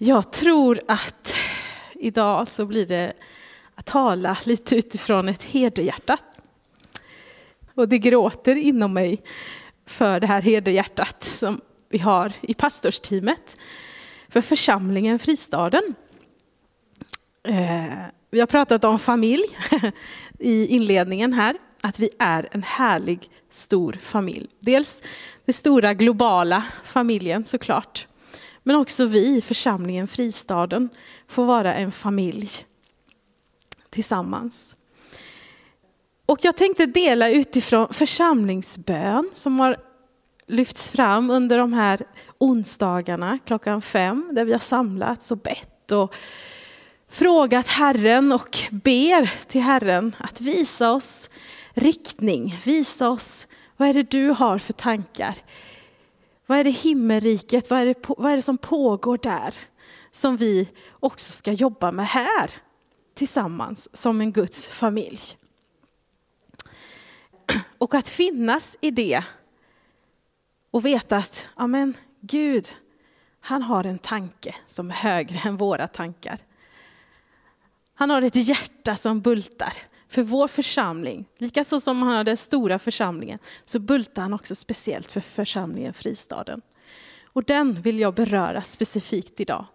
Jag 0.00 0.32
tror 0.32 0.80
att 0.88 1.34
idag 1.94 2.48
så 2.48 2.66
blir 2.66 2.86
det 2.86 3.12
att 3.74 3.86
tala 3.86 4.38
lite 4.44 4.76
utifrån 4.76 5.28
ett 5.28 5.42
herdehjärta. 5.42 6.18
Och 7.74 7.88
det 7.88 7.98
gråter 7.98 8.56
inom 8.56 8.92
mig 8.92 9.22
för 9.86 10.20
det 10.20 10.26
här 10.26 10.42
herdehjärtat 10.42 11.22
som 11.22 11.60
vi 11.88 11.98
har 11.98 12.32
i 12.40 12.54
pastorsteamet 12.54 13.56
för 14.28 14.40
församlingen 14.40 15.18
Fristaden. 15.18 15.94
Eh, 17.42 17.86
vi 18.30 18.40
har 18.40 18.46
pratat 18.46 18.84
om 18.84 18.98
familj 18.98 19.46
i 20.38 20.66
inledningen 20.66 21.32
här, 21.32 21.56
att 21.80 21.98
vi 21.98 22.10
är 22.18 22.48
en 22.52 22.62
härlig 22.62 23.30
stor 23.50 23.98
familj. 24.02 24.48
Dels 24.60 25.02
den 25.44 25.52
stora 25.52 25.94
globala 25.94 26.64
familjen 26.84 27.44
såklart, 27.44 28.07
men 28.68 28.76
också 28.76 29.06
vi, 29.06 29.40
församlingen 29.40 30.08
Fristaden, 30.08 30.88
får 31.28 31.44
vara 31.44 31.74
en 31.74 31.92
familj 31.92 32.50
tillsammans. 33.90 34.76
Och 36.26 36.38
jag 36.42 36.56
tänkte 36.56 36.86
dela 36.86 37.30
utifrån 37.30 37.88
församlingsbön 37.90 39.30
som 39.32 39.60
har 39.60 39.76
lyfts 40.46 40.90
fram 40.90 41.30
under 41.30 41.58
de 41.58 41.72
här 41.72 42.06
onsdagarna 42.38 43.38
klockan 43.46 43.82
fem, 43.82 44.28
där 44.32 44.44
vi 44.44 44.52
har 44.52 44.58
samlats 44.58 45.30
och 45.30 45.38
bett 45.38 45.92
och 45.92 46.14
frågat 47.08 47.66
Herren 47.66 48.32
och 48.32 48.58
ber 48.70 49.46
till 49.46 49.62
Herren 49.62 50.16
att 50.18 50.40
visa 50.40 50.92
oss 50.92 51.30
riktning, 51.74 52.60
visa 52.64 53.08
oss 53.08 53.46
vad 53.76 53.88
är 53.88 53.94
det 53.94 54.10
du 54.10 54.28
har 54.28 54.58
för 54.58 54.72
tankar. 54.72 55.34
Vad 56.48 56.58
är 56.58 56.64
det 56.64 56.70
himmelriket, 56.70 57.70
vad 57.70 57.80
är 57.80 57.86
det, 57.86 57.94
vad 58.08 58.32
är 58.32 58.36
det 58.36 58.42
som 58.42 58.58
pågår 58.58 59.18
där? 59.22 59.54
Som 60.10 60.36
vi 60.36 60.68
också 61.00 61.32
ska 61.32 61.52
jobba 61.52 61.92
med 61.92 62.06
här 62.06 62.50
tillsammans 63.14 63.88
som 63.92 64.20
en 64.20 64.32
Guds 64.32 64.68
familj. 64.68 65.20
Och 67.78 67.94
att 67.94 68.08
finnas 68.08 68.76
i 68.80 68.90
det 68.90 69.24
och 70.70 70.86
veta 70.86 71.16
att 71.16 71.48
amen, 71.54 71.96
Gud, 72.20 72.66
han 73.40 73.62
har 73.62 73.84
en 73.84 73.98
tanke 73.98 74.54
som 74.66 74.90
är 74.90 74.94
högre 74.94 75.38
än 75.38 75.56
våra 75.56 75.88
tankar. 75.88 76.38
Han 77.94 78.10
har 78.10 78.22
ett 78.22 78.48
hjärta 78.48 78.96
som 78.96 79.20
bultar 79.20 79.72
för 80.08 80.22
vår 80.22 80.48
församling. 80.48 81.24
Likaså 81.38 81.80
som 81.80 82.02
han 82.02 82.12
hade 82.12 82.30
den 82.30 82.36
stora 82.36 82.78
församlingen 82.78 83.38
så 83.64 83.78
bultar 83.78 84.22
han 84.22 84.34
också 84.34 84.54
speciellt 84.54 85.12
för 85.12 85.20
församlingen 85.20 85.94
Fristaden. 85.94 86.62
Och 87.24 87.44
den 87.44 87.82
vill 87.82 87.98
jag 87.98 88.14
beröra 88.14 88.62
specifikt 88.62 89.40
idag. 89.40 89.66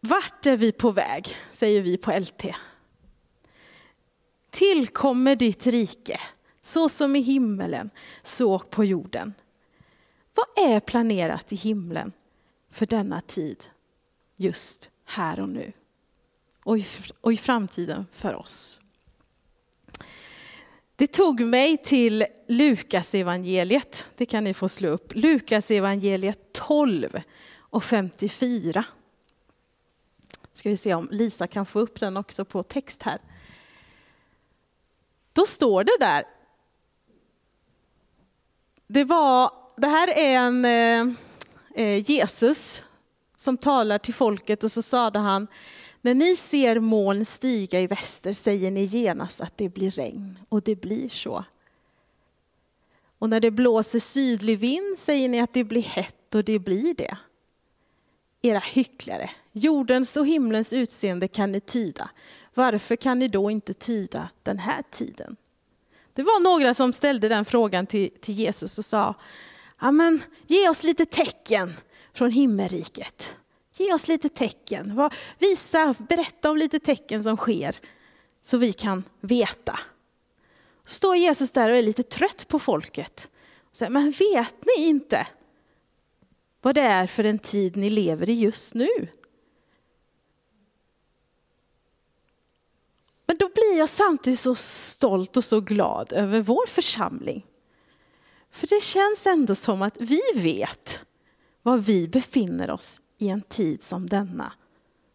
Vart 0.00 0.46
är 0.46 0.56
vi 0.56 0.72
på 0.72 0.90
väg, 0.90 1.36
säger 1.50 1.82
vi 1.82 1.96
på 1.96 2.18
LT. 2.18 2.44
Tillkommer 4.50 5.36
ditt 5.36 5.66
rike, 5.66 6.20
så 6.60 6.88
som 6.88 7.16
i 7.16 7.20
himmelen, 7.20 7.90
så 8.22 8.58
på 8.58 8.84
jorden. 8.84 9.34
Vad 10.34 10.66
är 10.68 10.80
planerat 10.80 11.52
i 11.52 11.56
himlen 11.56 12.12
för 12.70 12.86
denna 12.86 13.20
tid, 13.20 13.64
just 14.36 14.90
här 15.04 15.40
och 15.40 15.48
nu? 15.48 15.72
Och 16.64 16.78
i, 16.78 16.86
och 17.20 17.32
i 17.32 17.36
framtiden 17.36 18.06
för 18.12 18.34
oss. 18.34 18.80
Det 20.96 21.06
tog 21.06 21.40
mig 21.40 21.76
till 21.76 22.26
Lukas 22.48 23.14
evangeliet. 23.14 24.06
det 24.16 24.26
kan 24.26 24.44
ni 24.44 24.54
få 24.54 24.68
slå 24.68 24.88
upp. 24.88 25.12
Lukas 25.14 25.70
evangeliet 25.70 26.52
12 26.52 27.20
och 27.56 27.84
54. 27.84 28.84
Ska 30.54 30.68
vi 30.68 30.76
se 30.76 30.94
om 30.94 31.08
Lisa 31.10 31.46
kan 31.46 31.66
få 31.66 31.80
upp 31.80 32.00
den 32.00 32.16
också 32.16 32.44
på 32.44 32.62
text 32.62 33.02
här. 33.02 33.18
Då 35.32 35.46
står 35.46 35.84
det 35.84 35.96
där. 36.00 36.24
Det, 38.86 39.04
var, 39.04 39.50
det 39.76 39.88
här 39.88 40.08
är 40.08 40.36
en 40.36 40.64
eh, 40.64 41.14
eh 41.74 42.10
Jesus 42.10 42.82
som 43.36 43.56
talar 43.56 43.98
till 43.98 44.14
folket 44.14 44.64
och 44.64 44.72
så 44.72 44.82
sade 44.82 45.18
han, 45.18 45.46
när 46.04 46.14
ni 46.14 46.36
ser 46.36 46.80
moln 46.80 47.24
stiga 47.24 47.80
i 47.80 47.86
väster 47.86 48.32
säger 48.32 48.70
ni 48.70 48.84
genast 48.84 49.40
att 49.40 49.58
det 49.58 49.68
blir 49.68 49.90
regn 49.90 50.38
och 50.48 50.62
det 50.62 50.76
blir 50.76 51.08
så. 51.08 51.44
Och 53.18 53.30
när 53.30 53.40
det 53.40 53.50
blåser 53.50 53.98
sydlig 53.98 54.58
vind 54.58 54.98
säger 54.98 55.28
ni 55.28 55.40
att 55.40 55.52
det 55.52 55.64
blir 55.64 55.82
hett 55.82 56.34
och 56.34 56.44
det 56.44 56.58
blir 56.58 56.94
det. 56.94 57.16
Era 58.42 58.58
hycklare, 58.58 59.30
jordens 59.52 60.16
och 60.16 60.26
himlens 60.26 60.72
utseende 60.72 61.28
kan 61.28 61.52
ni 61.52 61.60
tyda. 61.60 62.10
Varför 62.54 62.96
kan 62.96 63.18
ni 63.18 63.28
då 63.28 63.50
inte 63.50 63.74
tyda 63.74 64.28
den 64.42 64.58
här 64.58 64.82
tiden? 64.90 65.36
Det 66.12 66.22
var 66.22 66.40
några 66.40 66.74
som 66.74 66.92
ställde 66.92 67.28
den 67.28 67.44
frågan 67.44 67.86
till, 67.86 68.10
till 68.20 68.34
Jesus 68.34 68.78
och 68.78 68.84
sa, 68.84 69.14
Amen, 69.76 70.22
ge 70.46 70.68
oss 70.68 70.82
lite 70.82 71.06
tecken 71.06 71.74
från 72.12 72.30
himmelriket. 72.30 73.36
Ge 73.76 73.92
oss 73.92 74.08
lite 74.08 74.28
tecken. 74.28 75.10
Visa, 75.38 75.94
berätta 76.08 76.50
om 76.50 76.56
lite 76.56 76.78
tecken 76.78 77.22
som 77.24 77.36
sker 77.36 77.76
så 78.42 78.58
vi 78.58 78.72
kan 78.72 79.04
veta. 79.20 79.78
Står 80.86 81.16
Jesus 81.16 81.52
där 81.52 81.70
och 81.70 81.76
är 81.76 81.82
lite 81.82 82.02
trött 82.02 82.48
på 82.48 82.58
folket. 82.58 83.30
Och 83.60 83.76
säger, 83.76 83.90
men 83.90 84.10
vet 84.10 84.54
ni 84.76 84.84
inte 84.84 85.26
vad 86.60 86.74
det 86.74 86.80
är 86.80 87.06
för 87.06 87.24
en 87.24 87.38
tid 87.38 87.76
ni 87.76 87.90
lever 87.90 88.30
i 88.30 88.34
just 88.34 88.74
nu? 88.74 89.08
Men 93.26 93.36
då 93.36 93.48
blir 93.48 93.78
jag 93.78 93.88
samtidigt 93.88 94.40
så 94.40 94.54
stolt 94.54 95.36
och 95.36 95.44
så 95.44 95.60
glad 95.60 96.12
över 96.12 96.40
vår 96.40 96.66
församling. 96.66 97.46
För 98.50 98.66
det 98.66 98.82
känns 98.82 99.26
ändå 99.26 99.54
som 99.54 99.82
att 99.82 100.00
vi 100.00 100.20
vet 100.34 101.04
var 101.62 101.76
vi 101.76 102.08
befinner 102.08 102.70
oss 102.70 103.00
i 103.18 103.28
en 103.28 103.42
tid 103.42 103.82
som 103.82 104.08
denna, 104.08 104.52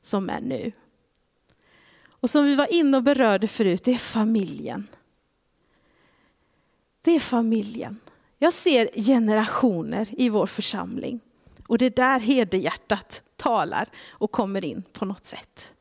som 0.02 0.30
är 0.30 0.42
nu. 0.42 0.72
Och 2.08 2.30
som 2.30 2.46
vi 2.46 2.56
var 2.56 2.74
inne 2.74 2.98
och 2.98 3.04
berörde 3.04 3.48
förut, 3.48 3.84
det 3.84 3.92
är 3.92 3.98
familjen. 3.98 4.88
Det 7.02 7.12
är 7.12 7.20
familjen. 7.20 8.00
Jag 8.38 8.54
ser 8.54 8.90
generationer 9.02 10.08
i 10.12 10.30
vår 10.30 10.46
församling. 10.46 11.20
Och 11.68 11.78
det 11.78 11.86
är 11.86 11.90
där 11.90 12.20
herdehjärtat 12.20 13.24
talar 13.36 13.90
och 14.10 14.32
kommer 14.32 14.66
in 14.66 14.84
på 14.94 15.06
något 15.06 15.26
sätt. 15.26 15.74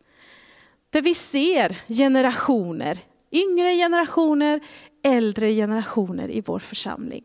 Där 0.90 1.02
vi 1.02 1.14
ser 1.14 1.82
generationer, 1.88 2.98
yngre 3.32 3.74
generationer, 3.76 4.60
äldre 5.02 5.52
generationer 5.52 6.30
i 6.30 6.40
vår 6.40 6.58
församling 6.58 7.24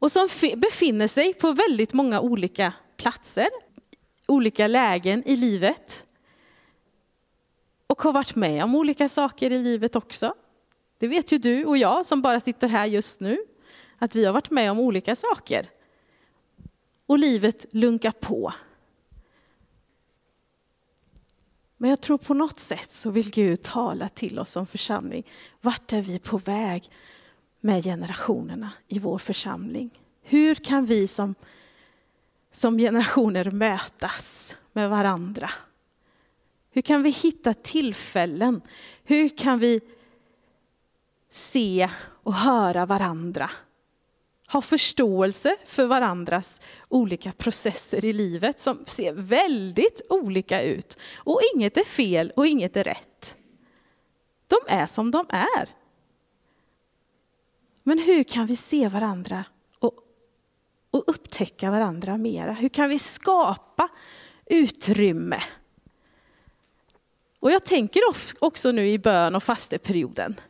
och 0.00 0.12
som 0.12 0.28
befinner 0.56 1.08
sig 1.08 1.34
på 1.34 1.52
väldigt 1.52 1.92
många 1.92 2.20
olika 2.20 2.72
platser, 2.96 3.48
olika 4.26 4.66
lägen 4.66 5.22
i 5.26 5.36
livet. 5.36 6.06
Och 7.86 8.02
har 8.02 8.12
varit 8.12 8.34
med 8.34 8.64
om 8.64 8.74
olika 8.74 9.08
saker 9.08 9.52
i 9.52 9.58
livet 9.58 9.96
också. 9.96 10.34
Det 10.98 11.08
vet 11.08 11.32
ju 11.32 11.38
du 11.38 11.64
och 11.64 11.76
jag 11.76 12.06
som 12.06 12.22
bara 12.22 12.40
sitter 12.40 12.68
här 12.68 12.86
just 12.86 13.20
nu, 13.20 13.38
att 13.98 14.16
vi 14.16 14.24
har 14.24 14.32
varit 14.32 14.50
med 14.50 14.70
om 14.70 14.78
olika 14.78 15.16
saker. 15.16 15.70
Och 17.06 17.18
livet 17.18 17.66
lunkar 17.70 18.12
på. 18.12 18.52
Men 21.76 21.90
jag 21.90 22.00
tror 22.00 22.18
på 22.18 22.34
något 22.34 22.58
sätt 22.58 22.90
så 22.90 23.10
vill 23.10 23.30
Gud 23.30 23.62
tala 23.62 24.08
till 24.08 24.38
oss 24.38 24.50
som 24.50 24.66
församling. 24.66 25.30
Vart 25.60 25.92
är 25.92 26.02
vi 26.02 26.18
på 26.18 26.38
väg? 26.38 26.90
Med 27.60 27.84
generationerna 27.84 28.72
i 28.88 28.98
vår 28.98 29.18
församling. 29.18 29.90
Hur 30.22 30.54
kan 30.54 30.86
vi 30.86 31.08
som, 31.08 31.34
som 32.52 32.78
generationer 32.78 33.50
mötas 33.50 34.56
med 34.72 34.90
varandra? 34.90 35.50
Hur 36.70 36.82
kan 36.82 37.02
vi 37.02 37.10
hitta 37.10 37.54
tillfällen? 37.54 38.60
Hur 39.04 39.28
kan 39.28 39.58
vi 39.58 39.80
se 41.30 41.88
och 42.22 42.34
höra 42.34 42.86
varandra? 42.86 43.50
Ha 44.52 44.62
förståelse 44.62 45.56
för 45.64 45.86
varandras 45.86 46.60
olika 46.88 47.32
processer 47.32 48.04
i 48.04 48.12
livet 48.12 48.60
som 48.60 48.84
ser 48.86 49.12
väldigt 49.12 50.02
olika 50.08 50.62
ut. 50.62 50.98
Och 51.16 51.40
inget 51.54 51.76
är 51.76 51.84
fel 51.84 52.32
och 52.36 52.46
inget 52.46 52.76
är 52.76 52.84
rätt. 52.84 53.36
De 54.46 54.56
är 54.68 54.86
som 54.86 55.10
de 55.10 55.26
är. 55.28 55.79
Men 57.82 57.98
hur 57.98 58.22
kan 58.22 58.46
vi 58.46 58.56
se 58.56 58.88
varandra 58.88 59.44
och, 59.78 59.94
och 60.90 61.04
upptäcka 61.06 61.70
varandra 61.70 62.16
mera? 62.16 62.52
Hur 62.52 62.68
kan 62.68 62.88
vi 62.88 62.98
skapa 62.98 63.88
utrymme? 64.46 65.42
Och 67.40 67.50
jag 67.50 67.64
tänker 67.64 68.00
också 68.38 68.72
nu 68.72 68.88
i 68.88 68.98
bön 68.98 69.34
och 69.34 69.42
fasteperioden. 69.42 70.40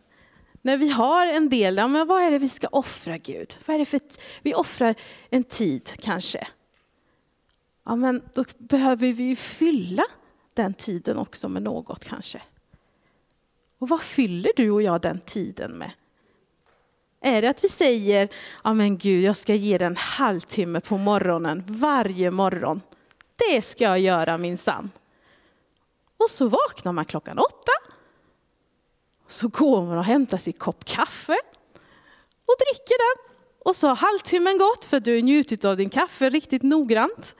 när 0.62 0.76
vi 0.76 0.88
har 0.88 1.26
en 1.26 1.48
del, 1.48 1.76
ja, 1.76 1.88
men 1.88 2.06
vad 2.06 2.22
är 2.22 2.30
det 2.30 2.38
vi 2.38 2.48
ska 2.48 2.66
offra 2.66 3.18
Gud? 3.18 3.56
Vad 3.66 3.74
är 3.74 3.78
det 3.78 3.84
för, 3.84 4.00
vi 4.42 4.54
offrar 4.54 4.94
en 5.30 5.44
tid 5.44 5.90
kanske. 6.00 6.48
Ja, 7.84 7.96
men 7.96 8.22
då 8.34 8.44
behöver 8.58 9.12
vi 9.12 9.24
ju 9.24 9.36
fylla 9.36 10.04
den 10.54 10.74
tiden 10.74 11.18
också 11.18 11.48
med 11.48 11.62
något 11.62 12.04
kanske. 12.04 12.42
Och 13.78 13.88
vad 13.88 14.02
fyller 14.02 14.50
du 14.56 14.70
och 14.70 14.82
jag 14.82 15.00
den 15.00 15.20
tiden 15.20 15.72
med? 15.72 15.90
Är 17.20 17.42
det 17.42 17.50
att 17.50 17.64
vi 17.64 17.68
säger, 17.68 18.28
ja 18.64 18.74
men 18.74 18.98
Gud, 18.98 19.24
jag 19.24 19.36
ska 19.36 19.54
ge 19.54 19.78
dig 19.78 19.86
en 19.86 19.96
halvtimme 19.96 20.80
på 20.80 20.98
morgonen 20.98 21.64
varje 21.66 22.30
morgon. 22.30 22.82
Det 23.36 23.62
ska 23.62 23.84
jag 23.84 23.98
göra 23.98 24.38
min 24.38 24.58
sann. 24.58 24.90
Och 26.16 26.30
så 26.30 26.48
vaknar 26.48 26.92
man 26.92 27.04
klockan 27.04 27.38
åtta. 27.38 27.72
Så 29.28 29.48
går 29.48 29.86
man 29.86 29.98
och 29.98 30.04
hämtar 30.04 30.38
sin 30.38 30.52
kopp 30.52 30.84
kaffe 30.84 31.36
och 32.46 32.54
dricker 32.58 32.98
den. 32.98 33.34
Och 33.64 33.76
så 33.76 33.88
har 33.88 33.96
halvtimmen 33.96 34.58
gått 34.58 34.84
för 34.84 35.00
du 35.00 35.14
har 35.14 35.22
njutit 35.22 35.64
av 35.64 35.76
din 35.76 35.90
kaffe 35.90 36.30
riktigt 36.30 36.62
noggrant. 36.62 37.36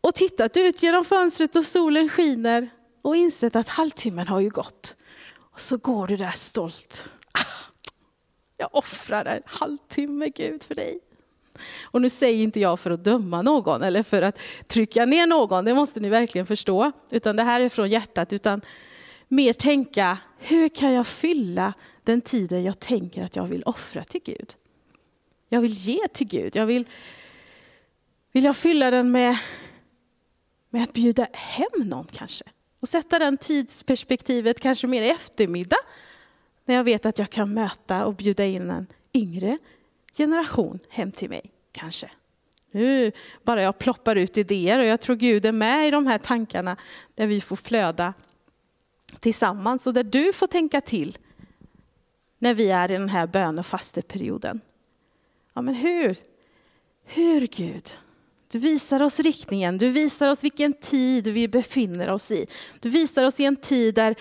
Och 0.00 0.14
tittat 0.14 0.56
ut 0.56 0.82
genom 0.82 1.04
fönstret 1.04 1.56
och 1.56 1.64
solen 1.64 2.08
skiner 2.08 2.70
och 3.02 3.16
insett 3.16 3.56
att 3.56 3.68
halvtimmen 3.68 4.28
har 4.28 4.40
ju 4.40 4.50
gått. 4.50 4.96
Och 5.52 5.60
så 5.60 5.76
går 5.76 6.06
du 6.06 6.16
där 6.16 6.30
stolt. 6.30 7.10
Jag 8.56 8.68
offrar 8.72 9.24
en 9.24 9.42
halvtimme 9.46 10.28
Gud 10.28 10.62
för 10.62 10.74
dig. 10.74 10.98
Och 11.82 12.02
nu 12.02 12.10
säger 12.10 12.42
inte 12.42 12.60
jag 12.60 12.80
för 12.80 12.90
att 12.90 13.04
döma 13.04 13.42
någon 13.42 13.82
eller 13.82 14.02
för 14.02 14.22
att 14.22 14.38
trycka 14.66 15.04
ner 15.04 15.26
någon, 15.26 15.64
det 15.64 15.74
måste 15.74 16.00
ni 16.00 16.08
verkligen 16.08 16.46
förstå. 16.46 16.92
Utan 17.10 17.36
det 17.36 17.42
här 17.42 17.60
är 17.60 17.68
från 17.68 17.88
hjärtat, 17.88 18.32
utan 18.32 18.60
mer 19.28 19.52
tänka, 19.52 20.18
hur 20.38 20.68
kan 20.68 20.92
jag 20.92 21.06
fylla 21.06 21.72
den 22.02 22.20
tiden 22.20 22.64
jag 22.64 22.78
tänker 22.78 23.24
att 23.24 23.36
jag 23.36 23.46
vill 23.46 23.62
offra 23.62 24.04
till 24.04 24.20
Gud? 24.24 24.54
Jag 25.48 25.60
vill 25.60 25.72
ge 25.72 26.08
till 26.08 26.26
Gud, 26.26 26.56
jag 26.56 26.66
vill, 26.66 26.88
vill 28.32 28.44
jag 28.44 28.56
fylla 28.56 28.90
den 28.90 29.12
med, 29.12 29.36
med 30.70 30.82
att 30.82 30.92
bjuda 30.92 31.26
hem 31.32 31.88
någon 31.88 32.06
kanske? 32.12 32.44
Och 32.80 32.88
sätta 32.88 33.18
den 33.18 33.36
tidsperspektivet 33.36 34.60
kanske 34.60 34.86
mer 34.86 35.02
i 35.02 35.10
eftermiddag, 35.10 35.76
när 36.64 36.74
jag 36.74 36.84
vet 36.84 37.06
att 37.06 37.18
jag 37.18 37.30
kan 37.30 37.54
möta 37.54 38.06
och 38.06 38.14
bjuda 38.14 38.44
in 38.44 38.70
en 38.70 38.86
yngre 39.14 39.58
generation 40.16 40.78
hem 40.88 41.12
till 41.12 41.30
mig, 41.30 41.50
kanske. 41.72 42.10
Nu 42.70 43.12
bara 43.42 43.62
jag 43.62 43.78
ploppar 43.78 44.16
ut 44.16 44.38
idéer 44.38 44.78
och 44.78 44.86
jag 44.86 45.00
tror 45.00 45.16
Gud 45.16 45.46
är 45.46 45.52
med 45.52 45.88
i 45.88 45.90
de 45.90 46.06
här 46.06 46.18
tankarna 46.18 46.76
där 47.14 47.26
vi 47.26 47.40
får 47.40 47.56
flöda 47.56 48.14
tillsammans 49.20 49.86
och 49.86 49.94
där 49.94 50.04
du 50.04 50.32
får 50.32 50.46
tänka 50.46 50.80
till 50.80 51.18
när 52.38 52.54
vi 52.54 52.70
är 52.70 52.90
i 52.90 52.92
den 52.92 53.08
här 53.08 53.26
bön 53.26 53.58
och 53.58 53.66
fasteperioden. 53.66 54.60
Ja, 55.54 55.62
men 55.62 55.74
hur? 55.74 56.16
Hur 57.04 57.40
Gud? 57.46 57.90
Du 58.48 58.58
visar 58.58 59.02
oss 59.02 59.20
riktningen, 59.20 59.78
du 59.78 59.88
visar 59.88 60.28
oss 60.28 60.44
vilken 60.44 60.72
tid 60.72 61.26
vi 61.26 61.48
befinner 61.48 62.10
oss 62.10 62.30
i. 62.30 62.46
Du 62.80 62.88
visar 62.88 63.24
oss 63.24 63.40
i 63.40 63.44
en 63.44 63.56
tid 63.56 63.94
där 63.94 64.14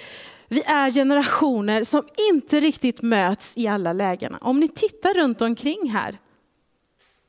vi 0.54 0.64
är 0.66 0.92
generationer 0.92 1.84
som 1.84 2.08
inte 2.32 2.60
riktigt 2.60 3.02
möts 3.02 3.58
i 3.58 3.68
alla 3.68 3.94
lägena. 3.94 4.38
Om 4.42 4.60
ni 4.60 4.68
tittar 4.68 5.14
runt 5.14 5.42
omkring 5.42 5.90
här, 5.90 6.20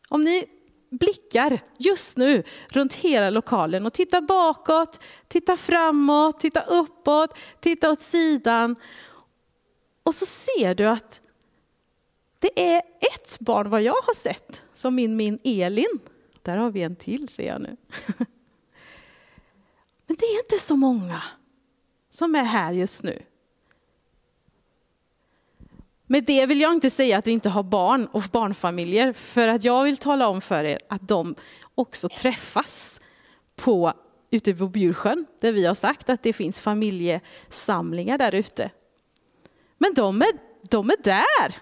om 0.08 0.24
ni 0.24 0.44
blickar 0.90 1.60
just 1.78 2.16
nu 2.16 2.42
runt 2.72 2.94
hela 2.94 3.30
lokalen 3.30 3.86
och 3.86 3.92
tittar 3.92 4.20
bakåt, 4.20 5.00
tittar 5.28 5.56
framåt, 5.56 6.40
tittar 6.40 6.64
uppåt, 6.72 7.38
tittar 7.60 7.90
åt 7.90 8.00
sidan. 8.00 8.76
Och 10.02 10.14
så 10.14 10.26
ser 10.26 10.74
du 10.74 10.88
att 10.88 11.20
det 12.38 12.74
är 12.74 12.82
ett 13.14 13.38
barn 13.40 13.70
vad 13.70 13.82
jag 13.82 13.92
har 14.02 14.14
sett, 14.14 14.62
som 14.74 14.94
min, 14.94 15.16
min 15.16 15.38
Elin. 15.44 15.98
Där 16.42 16.56
har 16.56 16.70
vi 16.70 16.82
en 16.82 16.96
till 16.96 17.28
ser 17.28 17.46
jag 17.46 17.60
nu. 17.60 17.76
Men 20.06 20.16
det 20.16 20.24
är 20.24 20.38
inte 20.38 20.58
så 20.58 20.76
många 20.76 21.22
som 22.14 22.34
är 22.34 22.44
här 22.44 22.72
just 22.72 23.04
nu. 23.04 23.22
Med 26.06 26.24
det 26.24 26.46
vill 26.46 26.60
jag 26.60 26.72
inte 26.72 26.90
säga 26.90 27.18
att 27.18 27.26
vi 27.26 27.30
inte 27.30 27.48
har 27.48 27.62
barn 27.62 28.06
och 28.06 28.22
barnfamiljer, 28.32 29.12
för 29.12 29.48
att 29.48 29.64
jag 29.64 29.84
vill 29.84 29.96
tala 29.96 30.28
om 30.28 30.40
för 30.40 30.64
er 30.64 30.78
att 30.88 31.08
de 31.08 31.34
också 31.74 32.08
träffas 32.08 33.00
på, 33.56 33.92
ute 34.30 34.54
på 34.54 34.68
Bjursjön, 34.68 35.26
där 35.40 35.52
vi 35.52 35.66
har 35.66 35.74
sagt 35.74 36.10
att 36.10 36.22
det 36.22 36.32
finns 36.32 36.60
familjesamlingar 36.60 38.18
där 38.18 38.34
ute. 38.34 38.70
Men 39.78 39.94
de 39.94 40.22
är, 40.22 40.32
de 40.70 40.90
är 40.90 41.02
där. 41.02 41.54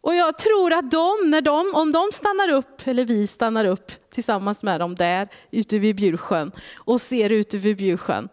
Och 0.00 0.14
jag 0.14 0.38
tror 0.38 0.72
att 0.72 0.90
de, 0.90 1.16
när 1.24 1.40
de, 1.40 1.74
om 1.74 1.92
de 1.92 2.08
stannar 2.12 2.48
upp, 2.48 2.86
eller 2.86 3.04
vi 3.04 3.26
stannar 3.26 3.64
upp 3.64 4.10
tillsammans 4.10 4.62
med 4.62 4.80
dem 4.80 4.94
där 4.94 5.28
ute 5.50 5.78
vid 5.78 5.96
Bjursjön 5.96 6.52
och 6.76 7.00
ser 7.00 7.30
ute 7.30 7.58
vid 7.58 7.76
Bjursjön, 7.76 8.28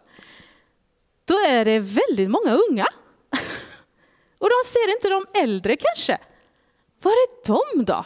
då 1.24 1.34
är 1.34 1.64
det 1.64 1.78
väldigt 1.78 2.30
många 2.30 2.58
unga. 2.68 2.86
Och 4.38 4.48
de 4.48 4.68
ser 4.68 4.92
inte 4.94 5.08
de 5.08 5.26
äldre 5.42 5.76
kanske. 5.76 6.18
Var 7.02 7.12
är 7.12 7.46
de 7.46 7.84
då? 7.84 8.04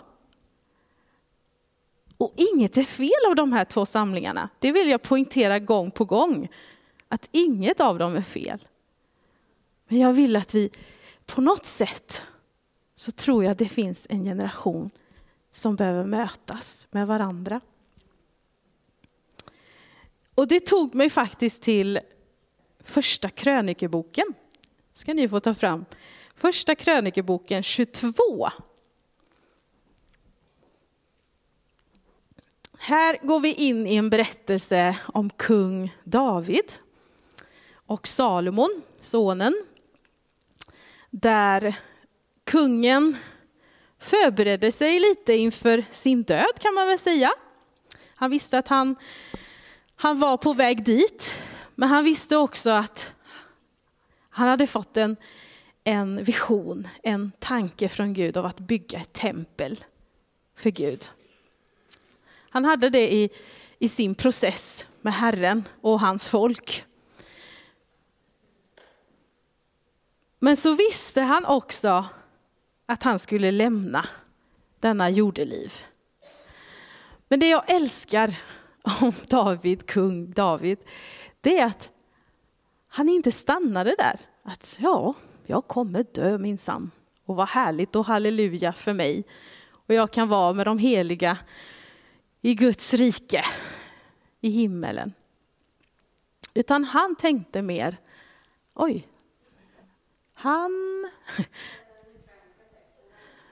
Och 2.16 2.34
inget 2.36 2.76
är 2.76 2.82
fel 2.84 3.26
av 3.28 3.34
de 3.34 3.52
här 3.52 3.64
två 3.64 3.86
samlingarna. 3.86 4.48
Det 4.58 4.72
vill 4.72 4.88
jag 4.88 5.02
poängtera 5.02 5.58
gång 5.58 5.90
på 5.90 6.04
gång. 6.04 6.48
Att 7.08 7.28
inget 7.32 7.80
av 7.80 7.98
dem 7.98 8.16
är 8.16 8.22
fel. 8.22 8.66
Men 9.88 9.98
jag 9.98 10.12
vill 10.12 10.36
att 10.36 10.54
vi 10.54 10.70
på 11.26 11.40
något 11.40 11.66
sätt 11.66 12.22
så 13.00 13.12
tror 13.12 13.44
jag 13.44 13.56
det 13.56 13.68
finns 13.68 14.06
en 14.10 14.24
generation 14.24 14.90
som 15.50 15.76
behöver 15.76 16.04
mötas 16.04 16.88
med 16.90 17.06
varandra. 17.06 17.60
Och 20.34 20.48
det 20.48 20.60
tog 20.60 20.94
mig 20.94 21.10
faktiskt 21.10 21.62
till 21.62 22.00
första 22.84 23.30
krönikeboken. 23.30 24.24
ska 24.92 25.14
ni 25.14 25.28
få 25.28 25.40
ta 25.40 25.54
fram. 25.54 25.84
Första 26.34 26.74
krönikeboken 26.74 27.62
22. 27.62 28.48
Här 32.78 33.18
går 33.22 33.40
vi 33.40 33.54
in 33.54 33.86
i 33.86 33.96
en 33.96 34.10
berättelse 34.10 34.98
om 35.06 35.30
kung 35.30 35.96
David 36.04 36.72
och 37.74 38.08
Salomon, 38.08 38.82
sonen. 38.96 39.64
Där 41.10 41.80
kungen 42.50 43.16
förberedde 43.98 44.72
sig 44.72 45.00
lite 45.00 45.32
inför 45.34 45.84
sin 45.90 46.22
död 46.22 46.58
kan 46.60 46.74
man 46.74 46.86
väl 46.86 46.98
säga. 46.98 47.32
Han 48.14 48.30
visste 48.30 48.58
att 48.58 48.68
han, 48.68 48.96
han 49.96 50.18
var 50.18 50.36
på 50.36 50.52
väg 50.52 50.84
dit, 50.84 51.34
men 51.74 51.88
han 51.88 52.04
visste 52.04 52.36
också 52.36 52.70
att 52.70 53.12
han 54.30 54.48
hade 54.48 54.66
fått 54.66 54.96
en, 54.96 55.16
en 55.84 56.24
vision, 56.24 56.88
en 57.02 57.32
tanke 57.38 57.88
från 57.88 58.14
Gud 58.14 58.36
av 58.36 58.46
att 58.46 58.60
bygga 58.60 58.98
ett 58.98 59.12
tempel 59.12 59.84
för 60.56 60.70
Gud. 60.70 61.04
Han 62.50 62.64
hade 62.64 62.90
det 62.90 63.14
i, 63.14 63.30
i 63.78 63.88
sin 63.88 64.14
process 64.14 64.88
med 65.00 65.14
Herren 65.14 65.68
och 65.80 66.00
hans 66.00 66.28
folk. 66.28 66.84
Men 70.38 70.56
så 70.56 70.74
visste 70.74 71.20
han 71.20 71.44
också 71.44 72.04
att 72.90 73.02
han 73.02 73.18
skulle 73.18 73.50
lämna 73.50 74.06
denna 74.80 75.10
jordeliv. 75.10 75.72
Men 77.28 77.40
det 77.40 77.48
jag 77.48 77.70
älskar 77.70 78.40
om 79.00 79.12
David, 79.28 79.86
kung 79.86 80.30
David, 80.30 80.78
det 81.40 81.58
är 81.58 81.66
att 81.66 81.92
han 82.88 83.08
inte 83.08 83.32
stannade 83.32 83.94
där. 83.98 84.20
Att 84.42 84.76
ja, 84.80 85.14
jag 85.46 85.66
kommer 85.66 86.06
dö 86.12 86.38
minsann. 86.38 86.90
Och 87.24 87.36
vad 87.36 87.48
härligt 87.48 87.96
och 87.96 88.06
halleluja 88.06 88.72
för 88.72 88.92
mig. 88.92 89.24
Och 89.70 89.94
jag 89.94 90.10
kan 90.10 90.28
vara 90.28 90.52
med 90.52 90.66
de 90.66 90.78
heliga 90.78 91.38
i 92.40 92.54
Guds 92.54 92.94
rike, 92.94 93.44
i 94.40 94.50
himmelen. 94.50 95.12
Utan 96.54 96.84
han 96.84 97.16
tänkte 97.16 97.62
mer, 97.62 97.96
oj, 98.74 99.06
han... 100.34 100.70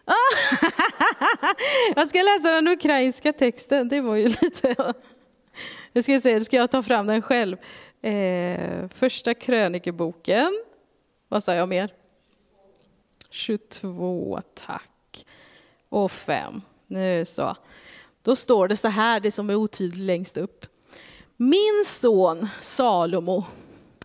jag 1.96 2.08
ska 2.08 2.22
läsa 2.22 2.50
den 2.50 2.68
ukrainska 2.68 3.32
texten, 3.32 3.88
det 3.88 4.00
var 4.00 4.16
ju 4.16 4.28
lite... 4.42 4.94
Jag 5.92 6.04
ska 6.04 6.20
se, 6.20 6.44
ska 6.44 6.56
jag 6.56 6.70
ta 6.70 6.82
fram 6.82 7.06
den 7.06 7.22
själv. 7.22 7.56
Eh, 8.02 8.88
första 8.88 9.34
krönikeboken, 9.34 10.64
vad 11.28 11.44
sa 11.44 11.54
jag 11.54 11.68
mer? 11.68 11.92
22, 13.30 14.40
tack. 14.54 15.26
Och 15.88 16.12
5, 16.12 16.62
nu 16.86 17.24
så. 17.24 17.56
Då 18.22 18.36
står 18.36 18.68
det 18.68 18.76
så 18.76 18.88
här, 18.88 19.20
det 19.20 19.30
som 19.30 19.50
är 19.50 19.54
otydligt 19.54 20.00
längst 20.00 20.36
upp. 20.36 20.66
Min 21.36 21.82
son 21.84 22.48
Salomo 22.60 23.44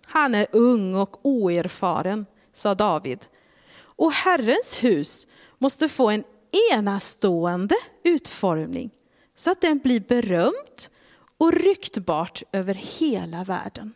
Han 0.06 0.36
är 0.36 0.48
ung 0.52 0.96
och 0.96 1.26
oerfaren, 1.26 2.26
sa 2.54 2.76
David. 2.76 3.20
Och 3.76 4.12
Herrens 4.12 4.84
hus 4.84 5.28
måste 5.64 5.88
få 5.88 6.10
en 6.10 6.24
enastående 6.72 7.76
utformning 8.04 8.90
så 9.36 9.52
att 9.52 9.62
den 9.62 9.80
blir 9.80 10.00
berömt 10.00 10.90
och 11.38 11.54
ryktbart 11.54 12.44
över 12.52 12.74
hela 12.74 13.44
världen. 13.44 13.94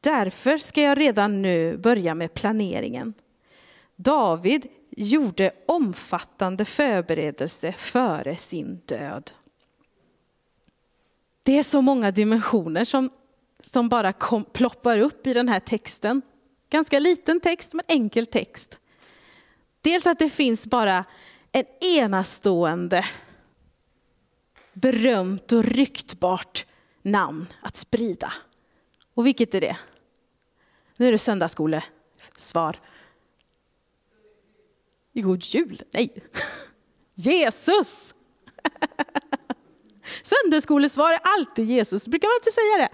Därför 0.00 0.58
ska 0.58 0.82
jag 0.82 0.98
redan 0.98 1.42
nu 1.42 1.76
börja 1.76 2.14
med 2.14 2.34
planeringen. 2.34 3.14
David 3.96 4.66
gjorde 4.90 5.50
omfattande 5.66 6.64
förberedelse 6.64 7.72
före 7.72 8.36
sin 8.36 8.80
död. 8.84 9.30
Det 11.42 11.58
är 11.58 11.62
så 11.62 11.80
många 11.80 12.10
dimensioner 12.10 12.84
som, 12.84 13.10
som 13.60 13.88
bara 13.88 14.12
kom, 14.12 14.44
ploppar 14.44 14.98
upp 14.98 15.26
i 15.26 15.32
den 15.32 15.48
här 15.48 15.60
texten. 15.60 16.22
Ganska 16.70 16.98
liten 16.98 17.40
text, 17.40 17.74
men 17.74 17.84
enkel 17.88 18.26
text. 18.26 18.78
Dels 19.82 20.06
att 20.06 20.18
det 20.18 20.28
finns 20.28 20.66
bara 20.66 21.04
en 21.52 21.64
enastående, 21.80 23.06
berömt 24.72 25.52
och 25.52 25.64
ryktbart 25.64 26.66
namn 27.02 27.46
att 27.60 27.76
sprida. 27.76 28.32
Och 29.14 29.26
vilket 29.26 29.54
är 29.54 29.60
det? 29.60 29.76
Nu 30.96 31.06
är 31.06 31.12
det 31.12 31.18
söndagsskolesvar. 31.18 32.80
God 35.14 35.44
jul? 35.44 35.82
Nej. 35.92 36.14
Jesus! 37.14 38.14
Söndagsskolesvar 40.22 41.12
är 41.12 41.20
alltid 41.22 41.66
Jesus, 41.66 42.08
brukar 42.08 42.28
man 42.28 42.36
inte 42.40 42.52
säga 42.52 42.76
det? 42.78 42.90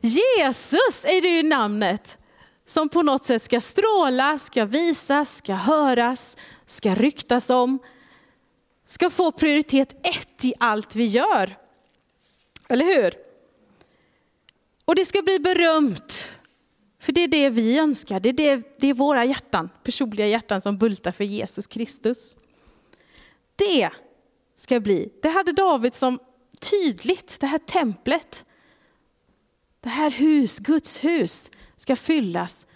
Jesus 0.08 1.04
är 1.04 1.22
det 1.22 1.28
ju 1.28 1.42
namnet 1.42 2.18
som 2.68 2.88
på 2.88 3.02
något 3.02 3.24
sätt 3.24 3.42
ska 3.42 3.60
stråla, 3.60 4.38
ska 4.38 4.64
visas, 4.64 5.36
ska 5.36 5.54
höras, 5.54 6.36
ska 6.66 6.94
ryktas 6.94 7.50
om, 7.50 7.78
ska 8.84 9.10
få 9.10 9.32
prioritet 9.32 10.06
ett 10.06 10.44
i 10.44 10.54
allt 10.58 10.96
vi 10.96 11.04
gör. 11.04 11.56
Eller 12.68 12.84
hur? 12.84 13.14
Och 14.84 14.94
det 14.94 15.04
ska 15.04 15.22
bli 15.22 15.38
berömt. 15.38 16.28
För 17.00 17.12
det 17.12 17.20
är 17.20 17.28
det 17.28 17.50
vi 17.50 17.78
önskar, 17.78 18.20
det 18.20 18.28
är, 18.28 18.32
det, 18.32 18.62
det 18.78 18.86
är 18.86 18.94
våra 18.94 19.24
hjärtan, 19.24 19.70
personliga 19.82 20.26
hjärtan 20.26 20.60
som 20.60 20.78
bultar 20.78 21.12
för 21.12 21.24
Jesus 21.24 21.66
Kristus. 21.66 22.36
Det 23.56 23.90
ska 24.56 24.80
bli, 24.80 25.12
det 25.22 25.28
hade 25.28 25.52
David 25.52 25.94
som 25.94 26.18
tydligt, 26.60 27.40
det 27.40 27.46
här 27.46 27.58
templet, 27.58 28.44
det 29.80 29.88
här 29.88 30.10
hus, 30.10 30.58
Guds 30.58 31.04
hus, 31.04 31.50
ska 31.78 31.96
fyllas 31.96 32.66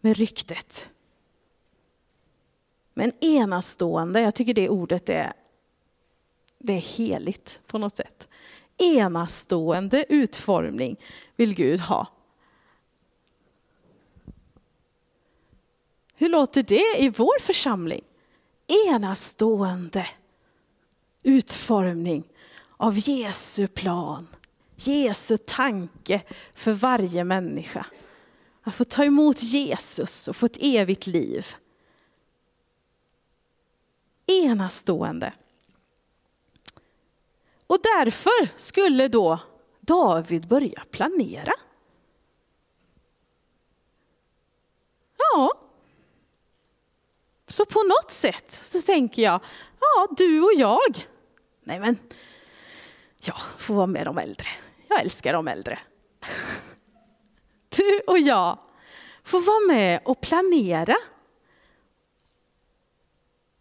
med 0.00 0.16
ryktet. 0.16 0.90
Men 2.94 3.12
enastående, 3.20 4.20
jag 4.20 4.34
tycker 4.34 4.54
det 4.54 4.68
ordet 4.68 5.08
är, 5.08 5.32
det 6.58 6.72
är 6.72 6.80
heligt 6.80 7.60
på 7.66 7.78
något 7.78 7.96
sätt. 7.96 8.28
Enastående 8.76 10.04
utformning 10.08 10.96
vill 11.36 11.54
Gud 11.54 11.80
ha. 11.80 12.06
Hur 16.16 16.28
låter 16.28 16.62
det 16.62 16.98
i 16.98 17.08
vår 17.08 17.40
församling? 17.40 18.04
Enastående 18.88 20.06
utformning 21.22 22.24
av 22.76 22.98
Jesu 22.98 23.66
plan, 23.66 24.26
Jesu 24.86 25.36
tanke 25.36 26.22
för 26.54 26.72
varje 26.72 27.24
människa. 27.24 27.86
Att 28.62 28.74
få 28.74 28.84
ta 28.84 29.04
emot 29.04 29.42
Jesus 29.42 30.28
och 30.28 30.36
få 30.36 30.46
ett 30.46 30.56
evigt 30.60 31.06
liv. 31.06 31.46
Enastående. 34.26 35.32
Och 37.66 37.78
därför 37.82 38.48
skulle 38.56 39.08
då 39.08 39.38
David 39.80 40.48
börja 40.48 40.82
planera. 40.90 41.52
Ja. 45.18 45.52
Så 47.48 47.64
på 47.64 47.82
något 47.82 48.10
sätt 48.10 48.60
så 48.64 48.82
tänker 48.82 49.22
jag, 49.22 49.40
ja 49.80 50.08
du 50.16 50.42
och 50.42 50.52
jag, 50.56 51.08
nej 51.64 51.80
men, 51.80 51.98
jag 53.20 53.40
får 53.58 53.74
vara 53.74 53.86
med 53.86 54.06
de 54.06 54.18
äldre. 54.18 54.48
Jag 54.90 55.00
älskar 55.00 55.32
de 55.32 55.48
äldre. 55.48 55.78
Du 57.76 58.00
och 58.06 58.18
jag 58.18 58.58
får 59.22 59.40
vara 59.40 59.76
med 59.76 60.00
och 60.04 60.20
planera. 60.20 60.96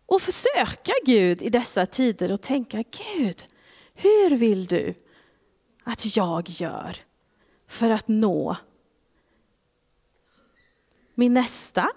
Och 0.06 0.22
försöka 0.22 0.92
Gud 1.06 1.42
i 1.42 1.50
dessa 1.50 1.86
tider 1.86 2.32
och 2.32 2.42
tänka, 2.42 2.78
Gud, 2.78 3.46
hur 3.94 4.30
vill 4.30 4.66
du 4.66 4.94
att 5.84 6.16
jag 6.16 6.50
gör 6.50 6.98
för 7.68 7.90
att 7.90 8.08
nå 8.08 8.56
min 11.16 11.34
nästa 11.34 11.90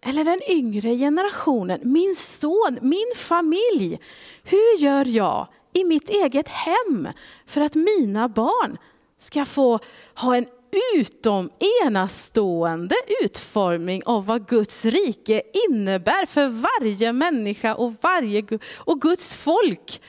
eller 0.00 0.24
den 0.24 0.40
yngre 0.50 0.96
generationen, 0.96 1.80
min 1.82 2.16
son, 2.16 2.78
min 2.82 3.12
familj. 3.16 4.00
Hur 4.42 4.78
gör 4.78 5.04
jag 5.04 5.48
i 5.80 5.84
mitt 5.84 6.08
eget 6.08 6.48
hem 6.48 7.08
för 7.46 7.60
att 7.60 7.74
mina 7.74 8.28
barn 8.28 8.78
ska 9.18 9.44
få 9.44 9.78
ha 10.14 10.36
en 10.36 10.46
utom 10.94 11.50
enastående 11.84 12.94
utformning 13.22 14.02
av 14.06 14.26
vad 14.26 14.48
Guds 14.48 14.84
rike 14.84 15.42
innebär 15.68 16.26
för 16.26 16.48
varje 16.48 17.12
människa 17.12 17.74
och, 17.74 17.94
varje, 18.00 18.44
och 18.76 19.00
Guds 19.00 19.34
folk 19.34 20.02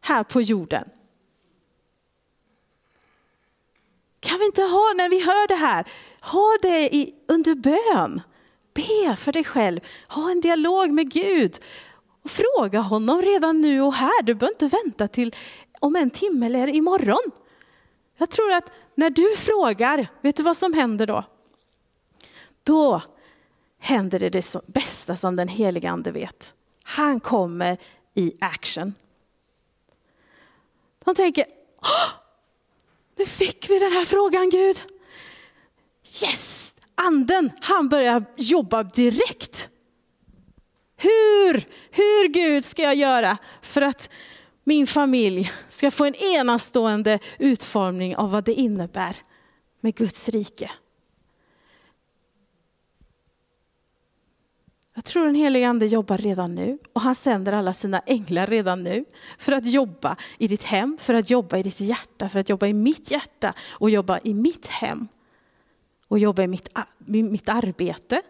här 0.00 0.24
på 0.24 0.40
jorden. 0.40 0.88
Kan 4.20 4.38
vi 4.38 4.46
inte 4.46 4.62
ha, 4.62 4.92
när 4.96 5.08
vi 5.08 5.20
hör 5.20 5.48
det 5.48 5.54
här, 5.54 5.86
ha 6.20 6.58
det 6.62 6.94
i, 6.94 7.14
under 7.28 7.54
bön. 7.54 8.20
Be 8.74 9.16
för 9.16 9.32
dig 9.32 9.44
själv, 9.44 9.80
ha 10.08 10.30
en 10.30 10.40
dialog 10.40 10.90
med 10.90 11.12
Gud. 11.12 11.58
Och 12.26 12.30
fråga 12.30 12.80
honom 12.80 13.22
redan 13.22 13.60
nu 13.60 13.80
och 13.80 13.94
här. 13.94 14.22
Du 14.22 14.34
behöver 14.34 14.54
inte 14.54 14.76
vänta 14.84 15.08
till 15.08 15.34
om 15.80 15.96
en 15.96 16.10
timme 16.10 16.46
eller 16.46 16.68
imorgon. 16.68 17.30
Jag 18.16 18.30
tror 18.30 18.52
att 18.52 18.72
när 18.94 19.10
du 19.10 19.36
frågar, 19.36 20.08
vet 20.20 20.36
du 20.36 20.42
vad 20.42 20.56
som 20.56 20.72
händer 20.72 21.06
då? 21.06 21.24
Då 22.62 23.02
händer 23.78 24.18
det 24.18 24.30
det 24.30 24.56
bästa 24.66 25.16
som 25.16 25.36
den 25.36 25.48
heliga 25.48 25.90
ande 25.90 26.12
vet. 26.12 26.54
Han 26.82 27.20
kommer 27.20 27.78
i 28.14 28.32
action. 28.40 28.94
De 31.04 31.14
tänker, 31.14 31.46
nu 33.16 33.26
fick 33.26 33.70
vi 33.70 33.78
den 33.78 33.92
här 33.92 34.04
frågan 34.04 34.50
Gud. 34.50 34.82
Yes, 36.24 36.74
anden, 36.94 37.50
han 37.60 37.88
börjar 37.88 38.24
jobba 38.36 38.82
direkt. 38.82 39.70
Hur, 40.96 41.68
hur 41.90 42.28
Gud 42.28 42.64
ska 42.64 42.82
jag 42.82 42.94
göra 42.94 43.38
för 43.62 43.82
att 43.82 44.10
min 44.64 44.86
familj 44.86 45.52
ska 45.68 45.90
få 45.90 46.04
en 46.04 46.14
enastående 46.14 47.18
utformning 47.38 48.16
av 48.16 48.30
vad 48.30 48.44
det 48.44 48.54
innebär 48.54 49.16
med 49.80 49.94
Guds 49.94 50.28
rike. 50.28 50.70
Jag 54.94 55.04
tror 55.04 55.26
den 55.26 55.34
helige 55.34 55.68
ande 55.68 55.86
jobbar 55.86 56.18
redan 56.18 56.54
nu 56.54 56.78
och 56.92 57.00
han 57.00 57.14
sänder 57.14 57.52
alla 57.52 57.72
sina 57.72 57.98
änglar 57.98 58.46
redan 58.46 58.82
nu 58.82 59.04
för 59.38 59.52
att 59.52 59.66
jobba 59.66 60.16
i 60.38 60.48
ditt 60.48 60.64
hem, 60.64 60.96
för 61.00 61.14
att 61.14 61.30
jobba 61.30 61.56
i 61.56 61.62
ditt 61.62 61.80
hjärta, 61.80 62.28
för 62.28 62.38
att 62.38 62.48
jobba 62.48 62.66
i 62.66 62.72
mitt 62.72 63.10
hjärta 63.10 63.54
och 63.70 63.90
jobba 63.90 64.18
i 64.24 64.34
mitt 64.34 64.66
hem. 64.66 65.08
Och 66.08 66.18
jobba 66.18 66.42
i 66.42 66.46
mitt, 66.46 66.68
mitt 67.06 67.48
arbete, 67.48 68.22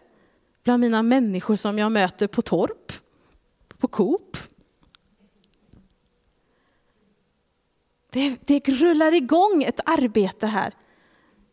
bland 0.67 0.81
mina 0.81 1.03
människor 1.03 1.55
som 1.55 1.77
jag 1.77 1.91
möter 1.91 2.27
på 2.27 2.41
Torp, 2.41 2.93
på 3.77 3.87
Coop. 3.87 4.37
Det, 8.09 8.37
det 8.41 8.69
rullar 8.69 9.13
igång 9.13 9.63
ett 9.63 9.79
arbete 9.85 10.47
här 10.47 10.73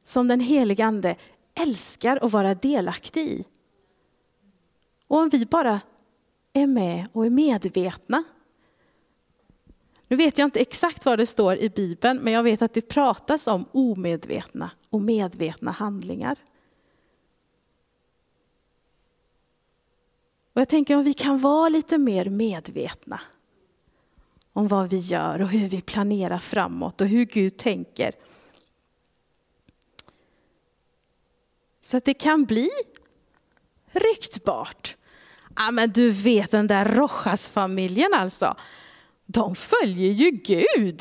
som 0.05 0.29
den 0.29 0.41
helige 0.41 0.85
ande 0.85 1.17
älskar 1.55 2.19
att 2.23 2.33
vara 2.33 2.55
delaktig 2.55 3.21
i. 3.21 3.45
Och 5.07 5.19
om 5.19 5.29
vi 5.29 5.47
bara 5.47 5.81
är 6.53 6.67
med 6.67 7.09
och 7.13 7.27
är 7.27 7.31
medvetna. 7.31 8.25
Nu 10.09 10.17
vet 10.17 10.39
jag 10.39 10.47
inte 10.47 10.61
exakt 10.61 11.05
vad 11.05 11.19
det 11.19 11.27
står 11.27 11.57
i 11.57 11.69
Bibeln, 11.69 12.19
men 12.23 12.33
jag 12.33 12.43
vet 12.43 12.63
att 12.63 12.75
det 12.75 12.89
pratas 12.89 13.47
om 13.47 13.65
omedvetna 13.73 14.71
och 14.91 15.01
medvetna 15.01 15.71
handlingar. 15.71 16.37
Och 20.55 20.61
jag 20.61 20.69
tänker 20.69 20.97
om 20.97 21.05
vi 21.05 21.15
kan 21.15 21.39
vara 21.39 21.69
lite 21.69 21.99
mer 21.99 22.25
medvetna 22.25 23.21
om 24.53 24.69
vad 24.69 24.91
vi 24.91 24.97
gör 24.97 25.43
och 25.43 25.49
hur 25.49 25.69
vi 25.69 25.81
planerar 25.81 26.39
framåt 26.39 27.01
och 27.01 27.07
hur 27.07 27.25
Gud 27.25 27.57
tänker. 27.57 28.13
Så 31.83 31.97
att 31.97 32.05
det 32.05 32.15
kan 32.15 32.45
bli 32.45 32.71
ryktbart. 33.93 34.97
Ja, 35.57 35.71
men 35.71 35.91
du 35.91 36.11
vet 36.11 36.51
den 36.51 36.67
där 36.67 36.85
Rojas-familjen 36.85 38.15
alltså. 38.15 38.57
De 39.27 39.55
följer 39.55 40.13
ju 40.13 40.31
Gud. 40.31 41.01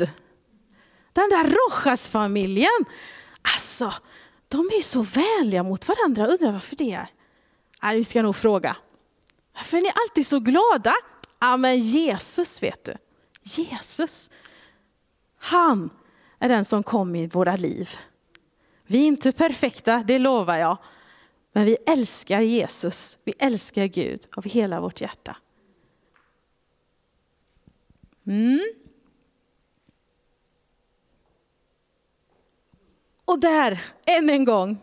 Den 1.14 1.30
där 1.30 1.44
Rojas-familjen. 1.44 2.86
Alltså, 3.56 3.94
de 4.48 4.60
är 4.60 4.82
så 4.82 5.02
vänliga 5.02 5.64
mot 5.64 5.88
varandra. 5.88 6.28
Undrar 6.28 6.52
varför 6.52 6.76
det 6.76 6.92
är. 6.92 7.08
Ja, 7.82 7.92
vi 7.92 8.04
ska 8.04 8.22
nog 8.22 8.36
fråga. 8.36 8.76
Varför 9.54 9.78
är 9.78 9.82
ni 9.82 9.92
alltid 10.04 10.28
så 10.28 10.40
glada? 10.40 10.94
Ja, 11.40 11.58
men 11.58 11.80
Jesus 11.80 12.64
vet 12.64 12.84
du. 12.84 12.94
Jesus. 13.44 14.32
Han 15.38 15.90
är 16.40 16.50
den 16.50 16.66
som 16.66 16.84
kom 16.84 17.16
i 17.16 17.28
våra 17.28 17.56
liv. 17.56 17.90
Vi 18.86 18.98
är 19.04 19.08
inte 19.08 19.32
perfekta, 19.32 20.04
det 20.08 20.20
lovar 20.20 20.58
jag. 20.58 20.78
Men 21.54 21.66
vi 21.66 21.78
älskar 21.86 22.42
Jesus, 22.42 23.20
vi 23.24 23.34
älskar 23.40 23.86
Gud 23.86 24.28
av 24.38 24.44
hela 24.44 24.82
vårt 24.82 25.02
hjärta. 25.02 25.38
Mm. 28.28 28.74
Och 33.26 33.40
där, 33.40 33.86
än 34.06 34.30
en 34.30 34.46
gång, 34.46 34.78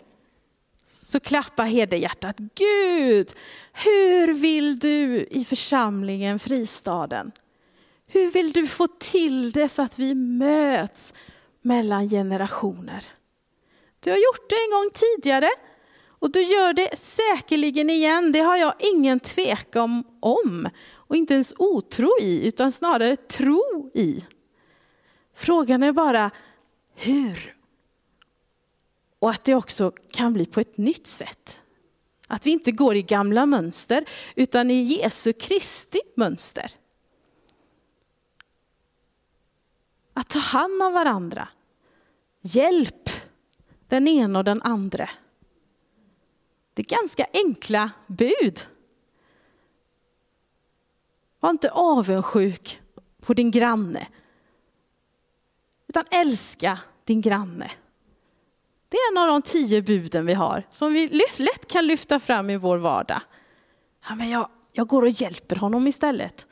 så 1.10 1.20
klappar 1.20 1.64
herdehjärtat. 1.64 2.36
Gud, 2.38 3.32
hur 3.72 4.34
vill 4.34 4.78
du 4.78 5.26
i 5.30 5.44
församlingen 5.44 6.38
Fristaden? 6.38 7.32
Hur 8.06 8.30
vill 8.30 8.52
du 8.52 8.66
få 8.66 8.86
till 8.86 9.52
det 9.52 9.68
så 9.68 9.82
att 9.82 9.98
vi 9.98 10.14
möts 10.14 11.14
mellan 11.62 12.08
generationer? 12.08 13.04
Du 14.00 14.10
har 14.10 14.16
gjort 14.16 14.50
det 14.50 14.56
en 14.56 14.70
gång 14.70 14.90
tidigare 14.94 15.48
och 16.18 16.32
du 16.32 16.42
gör 16.42 16.72
det 16.72 16.98
säkerligen 16.98 17.90
igen. 17.90 18.32
Det 18.32 18.40
har 18.40 18.56
jag 18.56 18.74
ingen 18.78 19.20
tvekan 19.20 20.04
om 20.20 20.68
och 20.92 21.16
inte 21.16 21.34
ens 21.34 21.54
otro 21.58 22.10
i, 22.20 22.48
utan 22.48 22.72
snarare 22.72 23.16
tro 23.16 23.90
i. 23.94 24.24
Frågan 25.34 25.82
är 25.82 25.92
bara 25.92 26.30
hur? 26.94 27.59
Och 29.20 29.30
att 29.30 29.44
det 29.44 29.54
också 29.54 29.90
kan 29.90 30.32
bli 30.32 30.46
på 30.46 30.60
ett 30.60 30.78
nytt 30.78 31.06
sätt. 31.06 31.62
Att 32.28 32.46
vi 32.46 32.50
inte 32.50 32.72
går 32.72 32.96
i 32.96 33.02
gamla 33.02 33.46
mönster, 33.46 34.04
utan 34.34 34.70
i 34.70 34.82
Jesu 34.82 35.32
Kristi 35.32 36.00
mönster. 36.16 36.72
Att 40.14 40.28
ta 40.28 40.38
hand 40.38 40.82
om 40.82 40.92
varandra. 40.92 41.48
Hjälp 42.40 43.10
den 43.88 44.08
ena 44.08 44.38
och 44.38 44.44
den 44.44 44.62
andra. 44.62 45.10
Det 46.74 46.82
är 46.82 46.98
ganska 46.98 47.26
enkla 47.32 47.90
bud. 48.06 48.60
Var 51.40 51.50
inte 51.50 51.70
avundsjuk 51.70 52.80
på 53.20 53.34
din 53.34 53.50
granne. 53.50 54.08
Utan 55.86 56.04
älska 56.10 56.78
din 57.04 57.20
granne. 57.20 57.70
Det 58.90 58.96
är 58.96 59.12
en 59.12 59.18
av 59.18 59.26
de 59.26 59.42
tio 59.42 59.82
buden 59.82 60.26
vi 60.26 60.34
har 60.34 60.66
som 60.70 60.92
vi 60.92 61.08
lätt 61.38 61.68
kan 61.68 61.86
lyfta 61.86 62.20
fram 62.20 62.50
i 62.50 62.56
vår 62.56 62.78
vardag. 62.78 63.20
Ja, 64.08 64.14
men 64.14 64.30
jag, 64.30 64.48
jag 64.72 64.86
går 64.86 65.02
och 65.02 65.08
hjälper 65.08 65.56
honom 65.56 65.86
istället. 65.86 66.46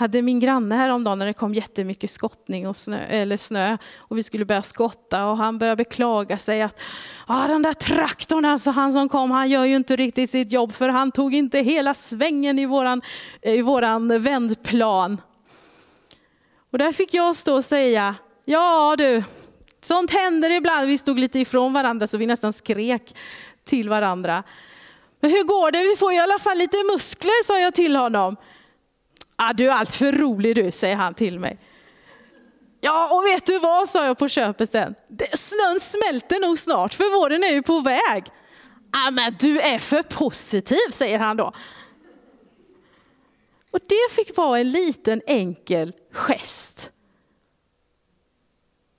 hade 0.00 0.22
min 0.22 0.40
granne 0.40 0.74
häromdagen 0.76 1.18
när 1.18 1.26
det 1.26 1.32
kom 1.32 1.54
jättemycket 1.54 2.10
skottning 2.10 2.68
och 2.68 2.76
snö, 2.76 2.98
eller 2.98 3.36
snö 3.36 3.76
och 3.96 4.18
vi 4.18 4.22
skulle 4.22 4.44
börja 4.44 4.62
skotta 4.62 5.26
och 5.26 5.36
han 5.36 5.58
började 5.58 5.76
beklaga 5.76 6.38
sig 6.38 6.62
att 6.62 6.80
ah, 7.26 7.48
den 7.48 7.62
där 7.62 7.72
traktorn, 7.72 8.44
alltså 8.44 8.70
han 8.70 8.92
som 8.92 9.08
kom, 9.08 9.30
han 9.30 9.48
gör 9.48 9.64
ju 9.64 9.76
inte 9.76 9.96
riktigt 9.96 10.30
sitt 10.30 10.52
jobb 10.52 10.72
för 10.72 10.88
han 10.88 11.12
tog 11.12 11.34
inte 11.34 11.58
hela 11.58 11.94
svängen 11.94 12.58
i 12.58 12.66
våran, 12.66 13.02
i 13.42 13.62
våran 13.62 14.22
vändplan. 14.22 15.20
Och 16.70 16.78
där 16.78 16.92
fick 16.92 17.14
jag 17.14 17.36
stå 17.36 17.54
och 17.54 17.64
säga, 17.64 18.14
ja 18.44 18.94
du, 18.98 19.24
sånt 19.80 20.10
händer 20.10 20.50
ibland. 20.50 20.86
Vi 20.86 20.98
stod 20.98 21.18
lite 21.18 21.38
ifrån 21.38 21.72
varandra 21.72 22.06
så 22.06 22.16
vi 22.16 22.26
nästan 22.26 22.52
skrek 22.52 23.16
till 23.64 23.88
varandra. 23.88 24.42
Men 25.20 25.30
hur 25.30 25.44
går 25.44 25.70
det? 25.70 25.82
Vi 25.84 25.96
får 25.96 26.12
i 26.12 26.18
alla 26.18 26.38
fall 26.38 26.58
lite 26.58 26.76
muskler, 26.92 27.44
sa 27.44 27.58
jag 27.58 27.74
till 27.74 27.96
honom. 27.96 28.36
Ah, 29.36 29.52
du 29.52 29.68
är 29.68 29.72
allt 29.72 29.96
för 29.96 30.12
rolig 30.12 30.56
du, 30.56 30.70
säger 30.72 30.96
han 30.96 31.14
till 31.14 31.38
mig. 31.38 31.58
Ja, 32.80 33.16
och 33.16 33.26
vet 33.26 33.46
du 33.46 33.58
vad, 33.58 33.88
sa 33.88 34.06
jag 34.06 34.18
på 34.18 34.28
köpet 34.28 34.70
sen. 34.70 34.94
Snön 35.34 35.80
smälter 35.80 36.40
nog 36.40 36.58
snart, 36.58 36.94
för 36.94 37.20
våren 37.20 37.44
är 37.44 37.52
ju 37.52 37.62
på 37.62 37.80
väg. 37.80 38.24
Ah, 38.92 39.10
men 39.10 39.36
du 39.40 39.60
är 39.60 39.78
för 39.78 40.02
positiv, 40.02 40.90
säger 40.90 41.18
han 41.18 41.36
då. 41.36 41.52
Och 43.70 43.80
det 43.86 44.14
fick 44.14 44.36
vara 44.36 44.60
en 44.60 44.70
liten 44.70 45.22
enkel 45.26 45.92
gest. 46.10 46.92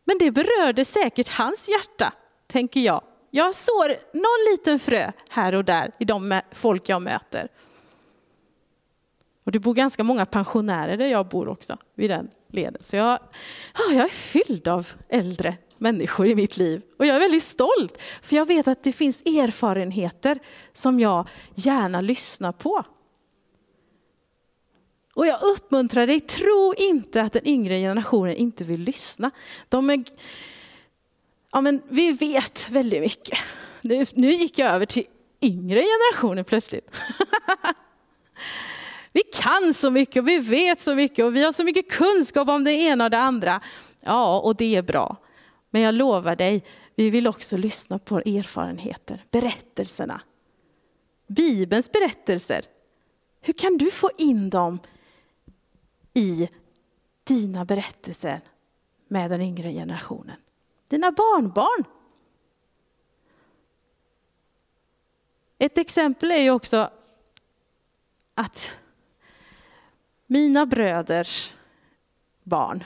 Men 0.04 0.18
det 0.18 0.32
berörde 0.32 0.86
säkert 0.86 1.30
hans 1.30 1.70
hjärta, 1.70 2.14
tänker 2.48 2.80
jag. 2.80 3.04
Jag 3.30 3.56
sår 3.56 3.88
någon 4.14 4.52
liten 4.52 4.80
frö 4.80 5.12
här 5.30 5.56
och 5.56 5.66
där 5.66 5.92
i 6.00 6.06
de 6.06 6.42
folk 6.52 6.90
jag 6.90 7.02
möter. 7.02 7.48
Och 9.44 9.52
det 9.52 9.60
bor 9.60 9.74
ganska 9.74 10.04
många 10.04 10.26
pensionärer 10.26 10.98
där 10.98 11.08
jag 11.08 11.28
bor 11.28 11.48
också, 11.48 11.78
vid 11.96 12.10
den 12.10 12.30
leden. 12.48 12.78
Så 12.80 12.96
jag, 12.96 13.20
ja, 13.74 13.94
jag 13.94 14.06
är 14.06 14.10
fylld 14.10 14.68
av 14.68 14.88
äldre 15.10 15.58
människor 15.78 16.28
i 16.28 16.36
mitt 16.36 16.58
liv. 16.58 16.82
Och 17.00 17.06
jag 17.06 17.16
är 17.16 17.20
väldigt 17.20 17.44
stolt, 17.44 18.02
för 18.22 18.36
jag 18.36 18.46
vet 18.46 18.68
att 18.68 18.84
det 18.84 18.92
finns 18.92 19.22
erfarenheter 19.22 20.40
som 20.74 21.00
jag 21.00 21.28
gärna 21.56 22.02
lyssnar 22.02 22.52
på. 22.52 22.84
Och 25.14 25.28
jag 25.28 25.44
uppmuntrar 25.44 26.08
dig, 26.08 26.20
tro 26.20 26.74
inte 26.78 27.22
att 27.22 27.34
den 27.34 27.48
yngre 27.48 27.80
generationen 27.80 28.36
inte 28.36 28.64
vill 28.64 28.82
lyssna. 28.82 29.32
De 29.70 29.90
är, 29.90 30.04
ja, 31.52 31.62
men 31.62 31.82
vi 31.90 32.12
vet 32.12 32.70
väldigt 32.70 33.02
mycket. 33.02 33.40
Nu, 33.82 34.06
nu 34.14 34.32
gick 34.32 34.60
jag 34.60 34.72
över 34.72 34.86
till 34.86 35.06
yngre 35.42 35.84
generationer 35.84 36.44
plötsligt. 36.44 36.96
Vi 39.14 39.22
kan 39.34 39.74
så 39.74 39.92
mycket 39.92 40.22
och 40.22 40.28
vi 40.28 40.38
vet 40.38 40.80
så 40.80 40.96
mycket 40.96 41.26
och 41.26 41.36
vi 41.36 41.44
har 41.44 41.52
så 41.52 41.64
mycket 41.64 41.92
kunskap 41.92 42.50
om 42.50 42.64
det 42.64 42.72
ena 42.72 43.04
och 43.04 43.10
det 43.10 43.18
andra. 43.18 43.62
Ja, 44.02 44.40
och 44.40 44.56
det 44.56 44.76
är 44.76 44.82
bra. 44.82 45.18
Men 45.70 45.82
jag 45.82 45.96
lovar 45.96 46.36
dig, 46.36 46.64
vi 46.96 47.10
vill 47.10 47.28
också 47.28 47.58
lyssna 47.58 48.00
på 48.00 48.20
erfarenheter, 48.20 49.24
berättelserna. 49.32 50.22
Bibelns 51.28 51.92
berättelser. 51.92 52.66
Hur 53.42 53.54
kan 53.54 53.78
du 53.78 53.92
få 53.92 54.10
in 54.18 54.50
dem 54.50 54.80
i 56.14 56.50
dina 57.24 57.66
berättelser 57.66 58.42
med 59.08 59.32
den 59.32 59.42
yngre 59.42 59.72
generationen? 59.72 60.36
Dina 60.88 61.12
barnbarn. 61.12 61.84
Ett 65.58 65.78
exempel 65.78 66.32
är 66.32 66.42
ju 66.42 66.52
också 66.52 66.90
att 68.34 68.72
mina 70.28 70.66
bröders 70.66 71.56
barn 72.44 72.84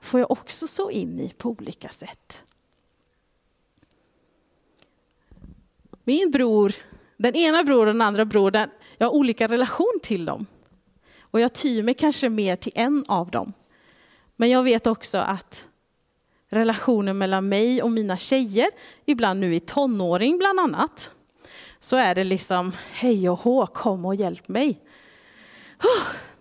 får 0.00 0.20
jag 0.20 0.30
också 0.30 0.66
så 0.66 0.90
in 0.90 1.20
i 1.20 1.34
på 1.36 1.48
olika 1.48 1.88
sätt. 1.88 2.44
Min 6.04 6.30
bror, 6.30 6.74
den 7.16 7.34
ena 7.34 7.64
bror 7.64 7.80
och 7.80 7.92
den 7.92 8.02
andra 8.02 8.24
bror, 8.24 8.56
jag 8.98 9.06
har 9.06 9.14
olika 9.14 9.48
relation 9.48 9.98
till 10.02 10.24
dem. 10.24 10.46
Och 11.30 11.40
jag 11.40 11.52
tyr 11.52 11.82
mig 11.82 11.94
kanske 11.94 12.28
mer 12.28 12.56
till 12.56 12.72
en 12.74 13.04
av 13.08 13.30
dem. 13.30 13.52
Men 14.36 14.50
jag 14.50 14.62
vet 14.62 14.86
också 14.86 15.18
att 15.18 15.68
relationen 16.48 17.18
mellan 17.18 17.48
mig 17.48 17.82
och 17.82 17.90
mina 17.90 18.16
tjejer, 18.16 18.70
ibland 19.04 19.40
nu 19.40 19.54
i 19.54 19.60
tonåring 19.60 20.38
bland 20.38 20.60
annat, 20.60 21.10
så 21.78 21.96
är 21.96 22.14
det 22.14 22.24
liksom 22.24 22.72
hej 22.90 23.30
och 23.30 23.38
hå, 23.38 23.66
kom 23.66 24.04
och 24.04 24.14
hjälp 24.14 24.48
mig. 24.48 24.80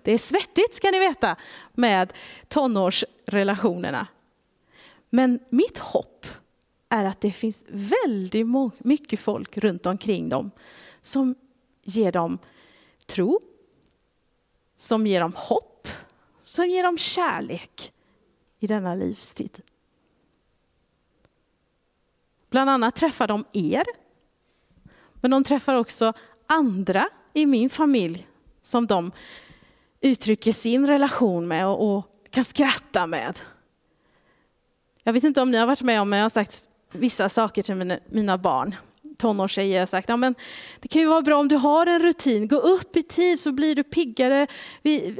Det 0.01 0.11
är 0.11 0.17
svettigt 0.17 0.75
ska 0.75 0.91
ni 0.91 0.99
veta 0.99 1.35
med 1.73 2.13
tonårsrelationerna. 2.47 4.07
Men 5.09 5.39
mitt 5.49 5.77
hopp 5.77 6.25
är 6.89 7.05
att 7.05 7.21
det 7.21 7.31
finns 7.31 7.65
väldigt 7.67 8.47
mycket 8.77 9.19
folk 9.19 9.57
runt 9.57 9.85
omkring 9.85 10.29
dem 10.29 10.51
som 11.01 11.35
ger 11.83 12.11
dem 12.11 12.39
tro, 13.05 13.39
som 14.77 15.07
ger 15.07 15.19
dem 15.19 15.33
hopp, 15.35 15.87
som 16.41 16.69
ger 16.69 16.83
dem 16.83 16.97
kärlek 16.97 17.93
i 18.59 18.67
denna 18.67 18.95
livstid. 18.95 19.61
Bland 22.49 22.69
annat 22.69 22.95
träffar 22.95 23.27
de 23.27 23.45
er, 23.53 23.83
men 25.21 25.31
de 25.31 25.43
träffar 25.43 25.75
också 25.75 26.13
andra 26.47 27.09
i 27.33 27.45
min 27.45 27.69
familj 27.69 28.27
som 28.61 28.87
de 28.87 29.11
uttrycker 30.01 30.51
sin 30.51 30.87
relation 30.87 31.47
med 31.47 31.67
och, 31.67 31.97
och 31.97 32.05
kan 32.29 32.45
skratta 32.45 33.07
med. 33.07 33.39
Jag 35.03 35.13
vet 35.13 35.23
inte 35.23 35.41
om 35.41 35.51
ni 35.51 35.57
har 35.57 35.67
varit 35.67 35.81
med 35.81 36.01
om, 36.01 36.09
men 36.09 36.19
jag 36.19 36.23
har 36.23 36.29
sagt 36.29 36.69
vissa 36.91 37.29
saker 37.29 37.61
till 37.61 37.75
mina, 37.75 37.99
mina 38.09 38.37
barn 38.37 38.75
tonårstjejer 39.17 39.79
har 39.79 39.87
sagt, 39.87 40.09
ja, 40.09 40.17
men 40.17 40.35
det 40.79 40.87
kan 40.87 41.01
ju 41.01 41.07
vara 41.07 41.21
bra 41.21 41.37
om 41.37 41.47
du 41.47 41.55
har 41.55 41.85
en 41.85 42.01
rutin, 42.01 42.47
gå 42.47 42.55
upp 42.55 42.95
i 42.95 43.03
tid 43.03 43.39
så 43.39 43.51
blir 43.51 43.75
du 43.75 43.83
piggare 43.83 44.47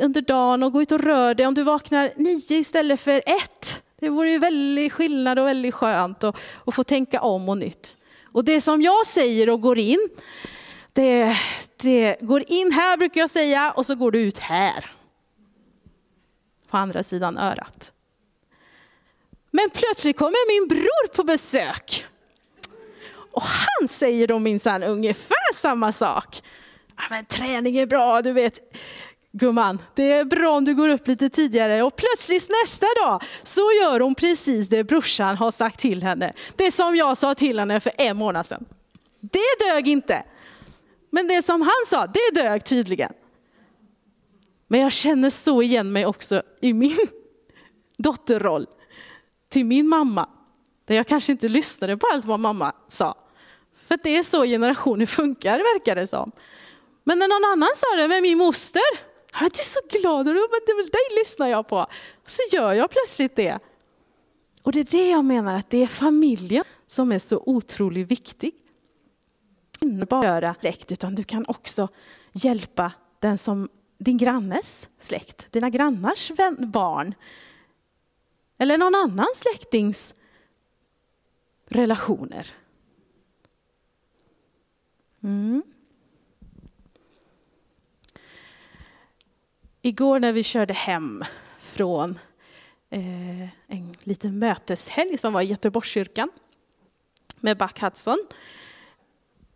under 0.02 0.22
dagen 0.22 0.64
och 0.64 0.72
gå 0.72 0.82
ut 0.82 0.92
och 0.92 1.00
rör 1.00 1.34
dig. 1.34 1.46
Om 1.46 1.54
du 1.54 1.64
vaknar 1.64 2.12
nio 2.16 2.60
istället 2.60 3.02
för 3.02 3.18
ett, 3.18 3.84
det 4.00 4.10
vore 4.10 4.32
ju 4.32 4.40
väldigt 4.40 4.94
skillnad 4.94 5.40
och 5.40 5.48
väldigt 5.48 5.74
skönt 5.74 6.24
att, 6.24 6.38
att 6.66 6.76
få 6.76 6.84
tänka 6.84 7.22
om 7.22 7.50
och 7.50 7.58
nytt. 7.58 7.98
Och 8.32 8.46
det 8.46 8.62
som 8.62 8.82
jag 8.82 9.06
säger 9.08 9.50
och 9.50 9.62
går 9.62 9.78
in, 9.78 10.10
det, 10.94 11.38
det 11.82 12.18
går 12.22 12.44
in 12.48 12.72
här 12.72 12.98
brukar 12.98 13.22
jag 13.22 13.30
säga 13.30 13.72
och 13.72 13.86
så 13.86 13.96
går 13.96 14.12
du 14.12 14.20
ut 14.20 14.40
här. 14.40 14.92
På 16.70 16.78
andra 16.78 17.04
sidan 17.04 17.38
örat. 17.38 17.94
Men 19.52 19.70
plötsligt 19.70 20.18
kommer 20.18 20.60
min 20.60 20.68
bror 20.68 21.08
på 21.16 21.24
besök. 21.24 22.06
Och 23.38 23.44
han 23.44 23.88
säger 23.88 24.28
då 24.28 24.40
minsann 24.40 24.84
ungefär 24.84 25.54
samma 25.54 25.92
sak. 25.92 26.44
Ja, 26.98 27.04
men 27.10 27.26
träning 27.26 27.78
är 27.78 27.86
bra, 27.86 28.22
du 28.22 28.32
vet. 28.32 28.60
Gumman, 29.32 29.82
det 29.96 30.12
är 30.12 30.26
bra 30.26 30.58
om 30.58 30.66
du 30.66 30.76
går 30.76 30.90
upp 30.90 31.08
lite 31.08 31.30
tidigare 31.30 31.84
och 31.84 31.96
plötsligt 31.96 32.50
nästa 32.64 32.86
dag 33.06 33.24
så 33.44 33.62
gör 33.62 34.00
hon 34.00 34.16
precis 34.16 34.70
det 34.70 34.84
brorsan 34.84 35.36
har 35.36 35.52
sagt 35.52 35.80
till 35.80 36.04
henne. 36.04 36.34
Det 36.56 36.72
som 36.72 36.96
jag 36.96 37.18
sa 37.18 37.36
till 37.36 37.60
henne 37.60 37.80
för 37.80 37.92
en 37.98 38.18
månad 38.18 38.46
sedan. 38.46 38.66
Det 39.22 39.70
dög 39.70 39.88
inte. 39.88 40.24
Men 41.10 41.28
det 41.28 41.46
som 41.46 41.62
han 41.62 41.86
sa, 41.88 42.08
det 42.08 42.42
dög 42.42 42.66
tydligen. 42.66 43.14
Men 44.68 44.80
jag 44.80 44.92
känner 44.92 45.30
så 45.30 45.62
igen 45.62 45.92
mig 45.92 46.06
också 46.06 46.42
i 46.62 46.74
min 46.74 46.98
dotterroll 47.98 48.68
till 49.50 49.66
min 49.66 49.88
mamma. 49.88 50.30
Där 50.86 50.96
jag 50.96 51.08
kanske 51.08 51.32
inte 51.32 51.50
lyssnade 51.50 51.98
på 51.98 52.08
allt 52.14 52.26
vad 52.26 52.40
mamma 52.40 52.74
sa. 52.88 53.16
För 53.88 54.00
det 54.04 54.18
är 54.18 54.24
så 54.24 54.44
generationer 54.44 55.06
funkar 55.06 55.58
verkar 55.58 55.96
det 55.96 56.08
som. 56.08 56.32
Men 57.04 57.20
när 57.20 57.28
någon 57.28 57.52
annan 57.52 57.70
sa 57.76 58.02
det 58.02 58.08
med 58.08 58.22
min 58.22 58.38
moster, 58.38 58.82
du 59.40 59.46
är 59.46 59.64
så 59.64 59.80
glad, 59.90 60.26
men 60.26 60.86
dig 60.86 61.18
lyssnar 61.20 61.48
jag 61.48 61.68
på. 61.68 61.86
Så 62.26 62.42
gör 62.56 62.74
jag 62.74 62.90
plötsligt 62.90 63.36
det. 63.36 63.60
Och 64.64 64.72
det 64.72 64.80
är 64.80 64.84
det 64.84 65.10
jag 65.10 65.26
menar, 65.26 65.54
att 65.54 65.70
det 65.70 65.84
är 65.84 65.88
familjen 65.88 66.64
som 66.88 67.12
är 67.12 67.20
så 67.20 67.44
otroligt 67.46 68.12
viktig. 68.12 68.52
Inte 69.82 70.06
bara 70.06 70.26
göra 70.26 70.56
släkt, 70.60 70.92
utan 70.92 71.16
du 71.16 71.24
kan 71.24 71.46
också 71.48 71.88
hjälpa 72.34 72.92
den 73.20 73.38
som, 73.38 73.70
din 73.98 74.18
grannes 74.18 74.90
släkt, 75.00 75.52
dina 75.52 75.70
grannars 75.70 76.32
barn. 76.60 77.14
Eller 78.58 78.78
någon 78.78 78.96
annan 78.96 79.28
släktings 79.36 80.16
relationer. 81.68 82.54
Mm. 85.24 85.64
Igår 89.82 90.20
när 90.20 90.34
vi 90.34 90.44
körde 90.44 90.74
hem 90.74 91.24
från 91.60 92.20
eh, 92.90 93.42
en 93.68 93.96
liten 94.04 94.40
möteshelg 94.40 95.18
som 95.18 95.34
var 95.34 95.42
i 95.42 95.46
Göteborgskyrkan 95.46 96.30
med 97.40 97.58
Back 97.58 97.82
Hudson 97.82 98.28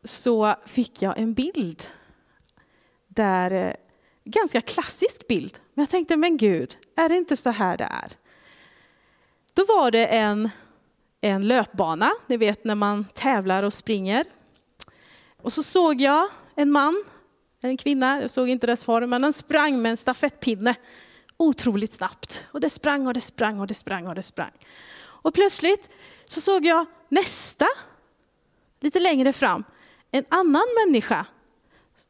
så 0.03 0.55
fick 0.65 1.01
jag 1.01 1.19
en 1.19 1.33
bild 1.33 1.83
där, 3.07 3.51
eh, 3.51 3.73
ganska 4.23 4.61
klassisk 4.61 5.27
bild, 5.27 5.59
men 5.73 5.83
jag 5.83 5.89
tänkte 5.89 6.17
men 6.17 6.37
gud, 6.37 6.77
är 6.95 7.09
det 7.09 7.15
inte 7.15 7.37
så 7.37 7.49
här 7.49 7.77
det 7.77 7.83
är? 7.83 8.11
Då 9.53 9.65
var 9.65 9.91
det 9.91 10.05
en, 10.05 10.49
en 11.21 11.47
löpbana, 11.47 12.11
ni 12.27 12.37
vet 12.37 12.63
när 12.63 12.75
man 12.75 13.05
tävlar 13.13 13.63
och 13.63 13.73
springer 13.73 14.25
och 15.43 15.53
så 15.53 15.63
såg 15.63 16.01
jag 16.01 16.27
en 16.55 16.71
man, 16.71 17.03
en 17.61 17.77
kvinna, 17.77 18.21
jag 18.21 18.31
såg 18.31 18.49
inte 18.49 18.67
dess 18.67 18.85
form, 18.85 19.09
men 19.09 19.21
den 19.21 19.33
sprang 19.33 19.81
med 19.81 19.89
en 19.89 19.97
stafettpinne 19.97 20.75
otroligt 21.37 21.93
snabbt. 21.93 22.45
Och 22.51 22.59
det 22.59 22.69
sprang 22.69 23.07
och 23.07 23.13
det 23.13 23.21
sprang 23.21 23.59
och 23.59 23.67
det 23.67 23.73
sprang 23.73 24.07
och 24.07 24.15
det 24.15 24.23
sprang. 24.23 24.51
Och 25.01 25.33
plötsligt 25.33 25.89
så 26.25 26.41
såg 26.41 26.65
jag 26.65 26.85
nästa, 27.09 27.65
lite 28.79 28.99
längre 28.99 29.33
fram, 29.33 29.63
en 30.11 30.25
annan 30.29 30.65
människa 30.85 31.25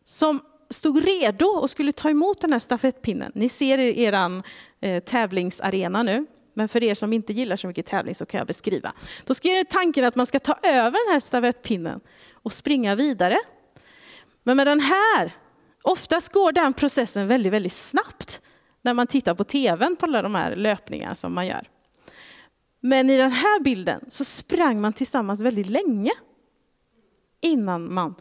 som 0.03 0.41
stod 0.69 1.05
redo 1.05 1.45
och 1.45 1.69
skulle 1.69 1.91
ta 1.91 2.09
emot 2.09 2.41
den 2.41 2.53
här 2.53 2.59
stafettpinnen. 2.59 3.31
Ni 3.35 3.49
ser 3.49 3.77
er 3.77 4.41
eh, 4.81 5.03
tävlingsarena 5.03 6.03
nu. 6.03 6.25
Men 6.53 6.67
för 6.67 6.83
er 6.83 6.93
som 6.93 7.13
inte 7.13 7.33
gillar 7.33 7.55
så 7.55 7.67
mycket 7.67 7.85
tävling 7.85 8.15
så 8.15 8.25
kan 8.25 8.37
jag 8.37 8.47
beskriva. 8.47 8.93
Då 9.25 9.33
ska 9.33 9.47
jag 9.47 9.69
tanken 9.69 10.05
att 10.05 10.15
man 10.15 10.25
ska 10.25 10.39
ta 10.39 10.57
över 10.63 11.07
den 11.07 11.13
här 11.13 11.19
stafettpinnen 11.19 11.99
och 12.33 12.53
springa 12.53 12.95
vidare. 12.95 13.37
Men 14.43 14.57
med 14.57 14.67
den 14.67 14.79
här, 14.79 15.35
oftast 15.83 16.33
går 16.33 16.51
den 16.51 16.73
processen 16.73 17.27
väldigt, 17.27 17.53
väldigt 17.53 17.73
snabbt 17.73 18.41
när 18.81 18.93
man 18.93 19.07
tittar 19.07 19.35
på 19.35 19.43
tvn 19.43 19.95
på 19.95 20.05
alla 20.05 20.21
de 20.21 20.35
här 20.35 20.55
löpningarna 20.55 21.15
som 21.15 21.33
man 21.33 21.47
gör. 21.47 21.67
Men 22.79 23.09
i 23.09 23.17
den 23.17 23.31
här 23.31 23.59
bilden 23.59 24.05
så 24.07 24.25
sprang 24.25 24.81
man 24.81 24.93
tillsammans 24.93 25.41
väldigt 25.41 25.67
länge 25.67 26.11
innan 27.41 27.93
man, 27.93 28.15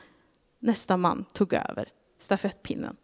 nästa 0.59 0.97
man 0.97 1.25
tog 1.33 1.53
över 1.53 1.89
stafettpinnen. 2.19 2.97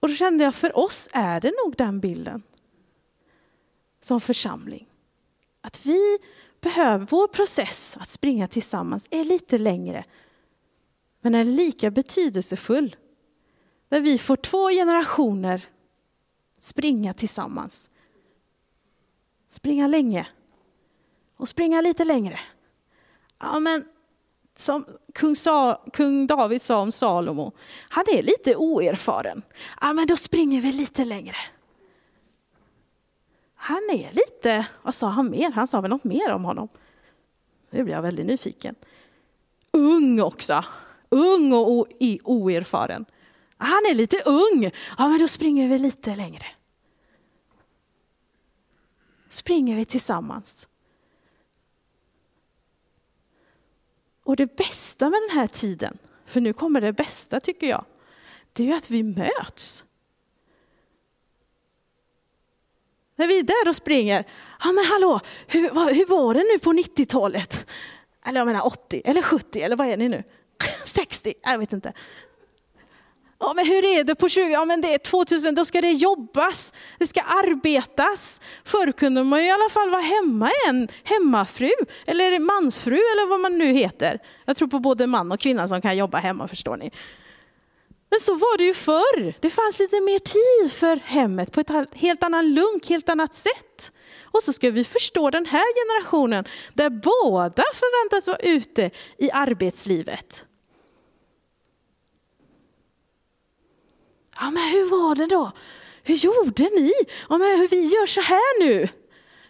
Och 0.00 0.08
då 0.08 0.14
kände 0.14 0.44
jag, 0.44 0.54
för 0.54 0.78
oss 0.78 1.08
är 1.12 1.40
det 1.40 1.52
nog 1.64 1.76
den 1.76 2.00
bilden 2.00 2.42
som 4.04 4.20
församling. 4.20 4.86
Att 5.60 5.86
vi 5.86 6.18
behöver, 6.60 7.06
vår 7.10 7.28
process 7.28 7.96
att 8.00 8.08
springa 8.08 8.48
tillsammans 8.48 9.08
är 9.10 9.24
lite 9.24 9.58
längre, 9.58 10.04
men 11.20 11.34
är 11.34 11.44
lika 11.44 11.90
betydelsefull. 11.90 12.96
Där 13.88 14.00
vi 14.00 14.18
får 14.18 14.36
två 14.36 14.68
generationer 14.68 15.66
springa 16.58 17.14
tillsammans. 17.14 17.90
Springa 19.50 19.86
länge 19.86 20.26
och 21.36 21.48
springa 21.48 21.80
lite 21.80 22.04
längre. 22.04 22.40
Ja, 23.38 23.60
men 23.60 23.84
som 24.56 24.86
kung, 25.14 25.36
Sa, 25.36 25.84
kung 25.92 26.26
David 26.26 26.62
sa 26.62 26.80
om 26.80 26.92
Salomo, 26.92 27.52
han 27.88 28.04
är 28.08 28.22
lite 28.22 28.56
oerfaren. 28.56 29.42
Ja, 29.80 29.92
men 29.92 30.06
då 30.06 30.16
springer 30.16 30.60
vi 30.60 30.72
lite 30.72 31.04
längre 31.04 31.36
han 33.64 33.90
är 33.92 34.12
lite, 34.12 34.66
vad 34.82 34.94
sa 34.94 35.08
han 35.08 35.30
mer? 35.30 35.50
Han 35.50 35.68
sa 35.68 35.80
väl 35.80 35.90
något 35.90 36.04
mer 36.04 36.32
om 36.32 36.44
honom. 36.44 36.68
Nu 37.70 37.84
blir 37.84 37.94
jag 37.94 38.02
väldigt 38.02 38.26
nyfiken. 38.26 38.74
Ung 39.70 40.20
också. 40.20 40.64
Ung 41.08 41.52
och 41.52 41.86
oerfaren. 42.24 43.04
Han 43.56 43.82
är 43.90 43.94
lite 43.94 44.16
ung. 44.26 44.70
Ja, 44.98 45.08
men 45.08 45.18
då 45.18 45.28
springer 45.28 45.68
vi 45.68 45.78
lite 45.78 46.14
längre. 46.14 46.46
Springer 49.28 49.76
vi 49.76 49.84
tillsammans. 49.84 50.68
Och 54.22 54.36
det 54.36 54.56
bästa 54.56 55.10
med 55.10 55.20
den 55.28 55.38
här 55.38 55.46
tiden, 55.46 55.98
för 56.24 56.40
nu 56.40 56.52
kommer 56.52 56.80
det 56.80 56.92
bästa 56.92 57.40
tycker 57.40 57.66
jag, 57.66 57.84
det 58.52 58.70
är 58.70 58.76
att 58.76 58.90
vi 58.90 59.02
möts. 59.02 59.84
När 63.16 63.26
vi 63.26 63.38
är 63.38 63.42
där 63.42 63.68
och 63.68 63.76
springer, 63.76 64.24
ja 64.64 64.72
men 64.72 64.84
hallå, 64.84 65.20
hur, 65.46 65.70
vad, 65.70 65.96
hur 65.96 66.06
var 66.06 66.34
det 66.34 66.40
nu 66.52 66.58
på 66.58 66.72
90-talet? 66.72 67.66
Eller 68.26 68.40
jag 68.40 68.46
menar 68.46 68.66
80 68.66 69.02
eller 69.04 69.22
70 69.22 69.60
eller 69.60 69.76
vad 69.76 69.86
är 69.86 69.96
ni 69.96 70.08
nu? 70.08 70.22
60? 70.84 71.34
Jag 71.42 71.58
vet 71.58 71.72
inte. 71.72 71.92
Ja, 73.38 73.52
men 73.56 73.66
hur 73.66 73.84
är 73.84 74.04
det 74.04 74.14
på 74.14 74.28
20? 74.28 74.52
Ja, 74.52 74.64
men 74.64 74.80
det 74.80 74.94
är 74.94 74.98
2000, 74.98 75.54
då 75.54 75.64
ska 75.64 75.80
det 75.80 75.92
jobbas, 75.92 76.72
det 76.98 77.06
ska 77.06 77.20
arbetas. 77.20 78.40
Förr 78.64 78.92
kunde 78.92 79.24
man 79.24 79.40
i 79.40 79.50
alla 79.50 79.70
fall 79.70 79.90
vara 79.90 80.02
hemma 80.02 80.50
en 80.68 80.88
hemmafru, 81.04 81.70
eller 82.06 82.38
mansfru 82.38 82.94
eller 82.94 83.28
vad 83.28 83.40
man 83.40 83.58
nu 83.58 83.64
heter. 83.64 84.18
Jag 84.44 84.56
tror 84.56 84.68
på 84.68 84.78
både 84.78 85.06
man 85.06 85.32
och 85.32 85.40
kvinna 85.40 85.68
som 85.68 85.82
kan 85.82 85.96
jobba 85.96 86.18
hemma 86.18 86.48
förstår 86.48 86.76
ni. 86.76 86.90
Men 88.14 88.20
så 88.20 88.34
var 88.34 88.58
det 88.58 88.64
ju 88.64 88.74
förr. 88.74 89.34
Det 89.40 89.50
fanns 89.50 89.78
lite 89.78 90.00
mer 90.00 90.18
tid 90.18 90.72
för 90.72 90.96
hemmet 90.96 91.52
på 91.52 91.60
ett 91.60 91.94
helt 91.94 92.22
annat 92.22 92.44
lunk, 92.44 92.88
helt 92.88 93.08
annat 93.08 93.34
sätt. 93.34 93.92
Och 94.22 94.42
så 94.42 94.52
ska 94.52 94.70
vi 94.70 94.84
förstå 94.84 95.30
den 95.30 95.46
här 95.46 95.74
generationen 95.74 96.44
där 96.74 96.90
båda 96.90 97.62
förväntas 97.74 98.26
vara 98.26 98.38
ute 98.38 98.90
i 99.18 99.30
arbetslivet. 99.30 100.44
Ja, 104.40 104.50
men 104.50 104.62
hur 104.62 104.90
var 104.90 105.14
det 105.14 105.26
då? 105.26 105.52
Hur 106.02 106.14
gjorde 106.14 106.62
ni? 106.62 106.92
Ja, 107.28 107.38
men 107.38 107.58
hur 107.58 107.68
vi 107.68 107.86
gör 107.86 108.06
så 108.06 108.20
här 108.20 108.60
nu? 108.60 108.88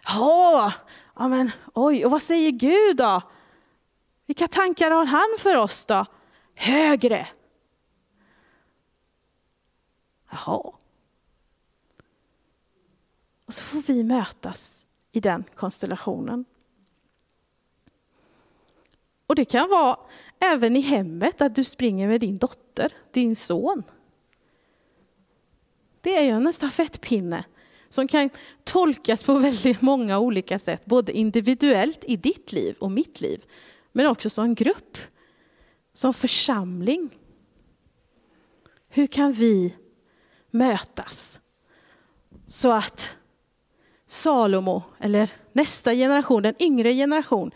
Ja, 0.07 0.73
ja 1.15 1.27
men 1.27 1.51
oj, 1.73 2.05
och 2.05 2.11
vad 2.11 2.21
säger 2.21 2.51
Gud 2.51 2.97
då? 2.97 3.21
Vilka 4.25 4.47
tankar 4.47 4.91
har 4.91 5.05
han 5.05 5.35
för 5.39 5.55
oss 5.55 5.85
då? 5.85 6.05
Högre, 6.55 7.27
Jaha. 10.35 10.71
Och 13.45 13.53
så 13.53 13.63
får 13.63 13.81
vi 13.81 14.03
mötas 14.03 14.85
i 15.11 15.19
den 15.19 15.43
konstellationen. 15.55 16.45
Och 19.27 19.35
det 19.35 19.45
kan 19.45 19.69
vara 19.69 19.99
även 20.39 20.75
i 20.75 20.81
hemmet 20.81 21.41
att 21.41 21.55
du 21.55 21.63
springer 21.63 22.07
med 22.07 22.19
din 22.19 22.35
dotter, 22.35 22.93
din 23.11 23.35
son. 23.35 23.83
Det 26.01 26.17
är 26.17 26.23
ju 26.23 26.29
en 26.29 26.53
stafettpinne 26.53 27.45
som 27.89 28.07
kan 28.07 28.29
tolkas 28.63 29.23
på 29.23 29.33
väldigt 29.39 29.81
många 29.81 30.19
olika 30.19 30.59
sätt, 30.59 30.85
både 30.85 31.11
individuellt 31.11 32.05
i 32.07 32.15
ditt 32.15 32.51
liv 32.51 32.75
och 32.79 32.91
mitt 32.91 33.21
liv, 33.21 33.45
men 33.91 34.07
också 34.07 34.29
som 34.29 34.55
grupp, 34.55 34.97
som 35.93 36.13
församling. 36.13 37.09
Hur 38.87 39.07
kan 39.07 39.31
vi 39.31 39.75
mötas 40.57 41.39
så 42.47 42.71
att 42.71 43.15
Salomo, 44.07 44.83
eller 44.99 45.31
nästa 45.51 45.93
generation, 45.93 46.43
den 46.43 46.55
yngre 46.59 46.93
generation, 46.93 47.51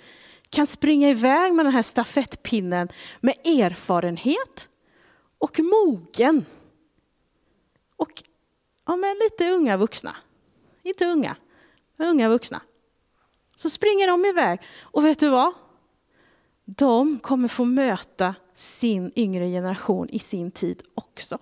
kan 0.50 0.68
springa 0.68 1.10
iväg 1.10 1.54
med 1.54 1.66
den 1.66 1.74
här 1.74 1.84
stafettpinnen 1.84 2.88
med 3.20 3.36
erfarenhet 3.46 4.70
och 5.38 5.60
mogen. 5.60 6.46
Och 7.96 8.24
ja, 8.86 8.96
men 8.96 9.16
lite 9.18 9.50
unga 9.50 9.78
vuxna. 9.78 10.16
Inte 10.84 11.06
unga, 11.06 11.36
men 11.96 12.08
unga 12.08 12.30
vuxna. 12.30 12.62
Så 13.56 13.70
springer 13.70 14.08
de 14.08 14.26
iväg. 14.26 14.62
Och 14.82 15.06
vet 15.06 15.20
du 15.20 15.30
vad? 15.30 15.54
De 16.66 17.20
kommer 17.20 17.48
få 17.48 17.66
möta 17.66 18.36
sin 18.54 19.12
yngre 19.16 19.48
generation 19.48 20.10
i 20.10 20.20
sin 20.20 20.52
tid 20.52 20.82
också. 20.96 21.40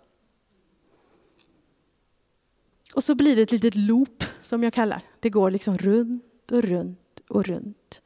Och 2.97 3.03
så 3.03 3.15
blir 3.15 3.35
det 3.35 3.41
ett 3.41 3.51
litet 3.51 3.75
loop 3.75 4.23
som 4.41 4.63
jag 4.63 4.73
kallar. 4.73 5.01
Det 5.19 5.29
går 5.29 5.51
liksom 5.51 5.77
runt 5.77 6.51
och 6.51 6.63
runt 6.63 7.21
och 7.27 7.45
runt. 7.45 8.01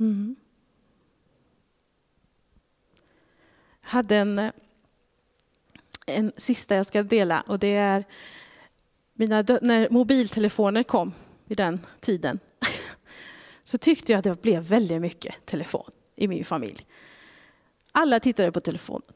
Mm. 0.00 0.36
Jag 3.82 3.88
hade 3.88 4.16
en, 4.16 4.38
eh, 4.38 4.52
en 6.06 6.32
sista 6.36 6.76
jag 6.76 6.86
ska 6.86 7.02
dela 7.02 7.40
och 7.46 7.58
det 7.58 7.74
är 7.74 8.04
mina, 9.12 9.44
när 9.62 9.90
mobiltelefoner 9.90 10.82
kom 10.82 11.12
vid 11.44 11.56
den 11.56 11.80
tiden 12.00 12.38
så 13.64 13.78
tyckte 13.78 14.12
jag 14.12 14.18
att 14.18 14.24
det 14.24 14.42
blev 14.42 14.62
väldigt 14.62 15.00
mycket 15.00 15.46
telefon 15.46 15.90
i 16.14 16.28
min 16.28 16.44
familj. 16.44 16.86
Alla 17.92 18.20
tittade 18.20 18.52
på 18.52 18.60
telefonen. 18.60 19.12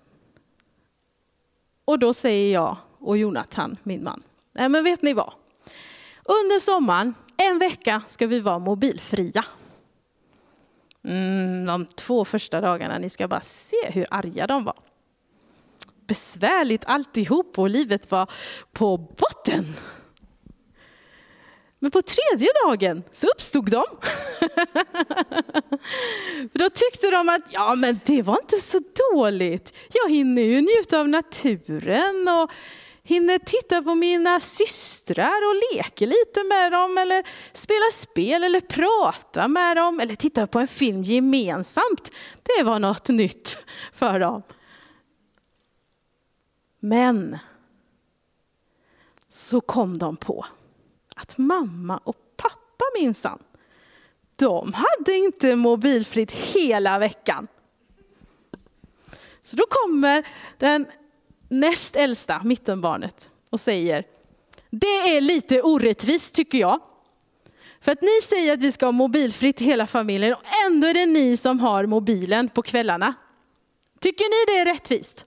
Och 1.85 1.99
då 1.99 2.15
säger 2.15 2.55
jag 2.55 2.77
och 2.99 3.19
Jonathan, 3.19 3.77
min 3.83 4.05
man, 4.05 4.23
nej 4.53 4.69
men 4.69 4.85
vet 4.85 5.03
ni 5.03 5.13
vad? 5.13 5.33
Under 6.25 6.59
sommaren, 6.59 7.15
en 7.37 7.59
vecka 7.59 8.03
ska 8.07 8.27
vi 8.27 8.41
vara 8.41 8.59
mobilfria. 8.59 9.45
Mm, 11.05 11.67
de 11.67 11.87
två 11.87 12.25
första 12.25 12.61
dagarna, 12.61 12.99
ni 12.99 13.11
ska 13.11 13.29
bara 13.29 13.41
se 13.41 13.77
hur 13.89 14.07
arga 14.11 14.47
de 14.47 14.65
var. 14.65 14.77
Besvärligt 16.07 16.85
alltihop 16.87 17.59
och 17.59 17.71
livet 17.71 18.11
var 18.11 18.31
på 18.73 18.97
botten. 18.97 19.75
Men 21.83 21.91
på 21.91 22.03
tredje 22.03 22.49
dagen 22.67 23.03
så 23.11 23.27
uppstod 23.27 23.71
de. 23.71 23.85
För 26.53 26.59
då 26.59 26.71
tyckte 26.71 27.11
de 27.11 27.29
att 27.29 27.53
ja, 27.53 27.75
men 27.75 28.01
det 28.05 28.23
var 28.23 28.39
inte 28.43 28.61
så 28.61 28.81
dåligt. 29.13 29.75
Jag 29.93 30.11
hinner 30.11 30.43
ju 30.43 30.61
njuta 30.61 31.01
av 31.01 31.09
naturen 31.09 32.29
och 32.29 32.51
hinner 33.03 33.39
titta 33.39 33.83
på 33.83 33.95
mina 33.95 34.41
systrar 34.41 35.49
och 35.51 35.77
leka 35.77 36.07
lite 36.07 36.45
med 36.45 36.73
dem 36.73 36.99
eller 36.99 37.25
spela 37.53 37.91
spel 37.93 38.45
eller 38.45 38.61
prata 38.61 39.49
med 39.49 39.77
dem 39.77 40.01
eller 40.01 40.15
titta 40.15 40.47
på 40.47 40.59
en 40.59 40.69
film 40.69 41.03
gemensamt. 41.03 42.13
Det 42.43 42.63
var 42.65 42.79
något 42.79 43.09
nytt 43.09 43.59
för 43.93 44.21
dem. 44.21 44.43
Men 46.81 47.39
så 49.29 49.61
kom 49.61 49.99
de 49.99 50.17
på 50.17 50.47
att 51.21 51.39
mamma 51.39 52.01
och 52.05 52.17
pappa 52.37 52.85
minsann, 53.01 53.39
de 54.37 54.73
hade 54.73 55.17
inte 55.17 55.57
mobilfritt 55.57 56.33
hela 56.33 56.99
veckan. 56.99 57.49
Så 59.43 59.57
då 59.57 59.65
kommer 59.69 60.27
den 60.59 60.87
näst 61.49 61.97
äldsta, 61.97 62.41
mittenbarnet, 62.45 63.31
och 63.51 63.61
säger, 63.61 64.05
det 64.71 65.17
är 65.17 65.21
lite 65.21 65.63
orättvist 65.63 66.35
tycker 66.35 66.59
jag. 66.59 66.81
För 67.81 67.93
att 67.93 68.03
ni 68.03 68.21
säger 68.23 68.53
att 68.53 68.63
vi 68.63 68.73
ska 68.73 68.87
ha 68.87 68.93
mobilfritt 68.93 69.61
hela 69.61 69.87
familjen 69.87 70.33
och 70.33 70.43
ändå 70.67 70.87
är 70.87 70.95
det 70.95 71.07
ni 71.07 71.37
som 71.37 71.61
har 71.61 71.87
mobilen 71.87 72.49
på 72.49 72.63
kvällarna. 72.63 73.15
Tycker 74.01 74.25
ni 74.25 74.55
det 74.55 74.61
är 74.61 74.75
rättvist? 74.75 75.27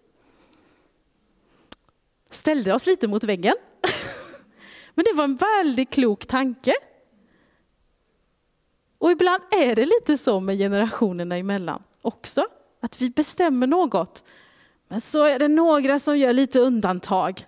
Ställde 2.32 2.73
oss 2.73 2.86
lite 2.86 3.08
mot 3.08 3.23
väggen. 3.23 3.56
Men 4.93 5.06
det 5.06 5.13
var 5.13 5.23
en 5.23 5.36
väldigt 5.36 5.89
klok 5.89 6.25
tanke. 6.25 6.73
Och 8.97 9.12
ibland 9.12 9.43
är 9.51 9.75
det 9.75 9.86
lite 9.86 10.17
så 10.17 10.39
med 10.39 10.58
generationerna 10.58 11.38
emellan 11.38 11.84
också. 12.01 12.45
Att 12.82 13.01
vi 13.01 13.10
bestämmer 13.10 13.67
något 13.67 14.23
men 14.93 15.01
så 15.01 15.23
är 15.23 15.39
det 15.39 15.47
några 15.47 15.99
som 15.99 16.17
gör 16.17 16.34
lite 16.34 16.60
undantag. 16.60 17.47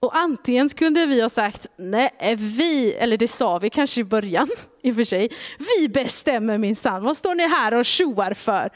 Och 0.00 0.16
antingen 0.16 0.68
kunde 0.68 1.06
vi 1.06 1.22
ha 1.22 1.28
sagt, 1.28 1.66
nej 1.76 2.36
vi, 2.38 2.94
eller 2.94 3.16
det 3.16 3.28
sa 3.28 3.58
vi 3.58 3.70
kanske 3.70 4.00
i 4.00 4.04
början 4.04 4.48
i 4.82 4.90
och 4.90 4.96
för 4.96 5.04
sig, 5.04 5.30
vi 5.58 5.88
bestämmer 5.88 6.58
minsann, 6.58 7.02
vad 7.02 7.16
står 7.16 7.34
ni 7.34 7.48
här 7.48 7.74
och 7.74 7.84
tjoar 7.84 8.34
för? 8.34 8.70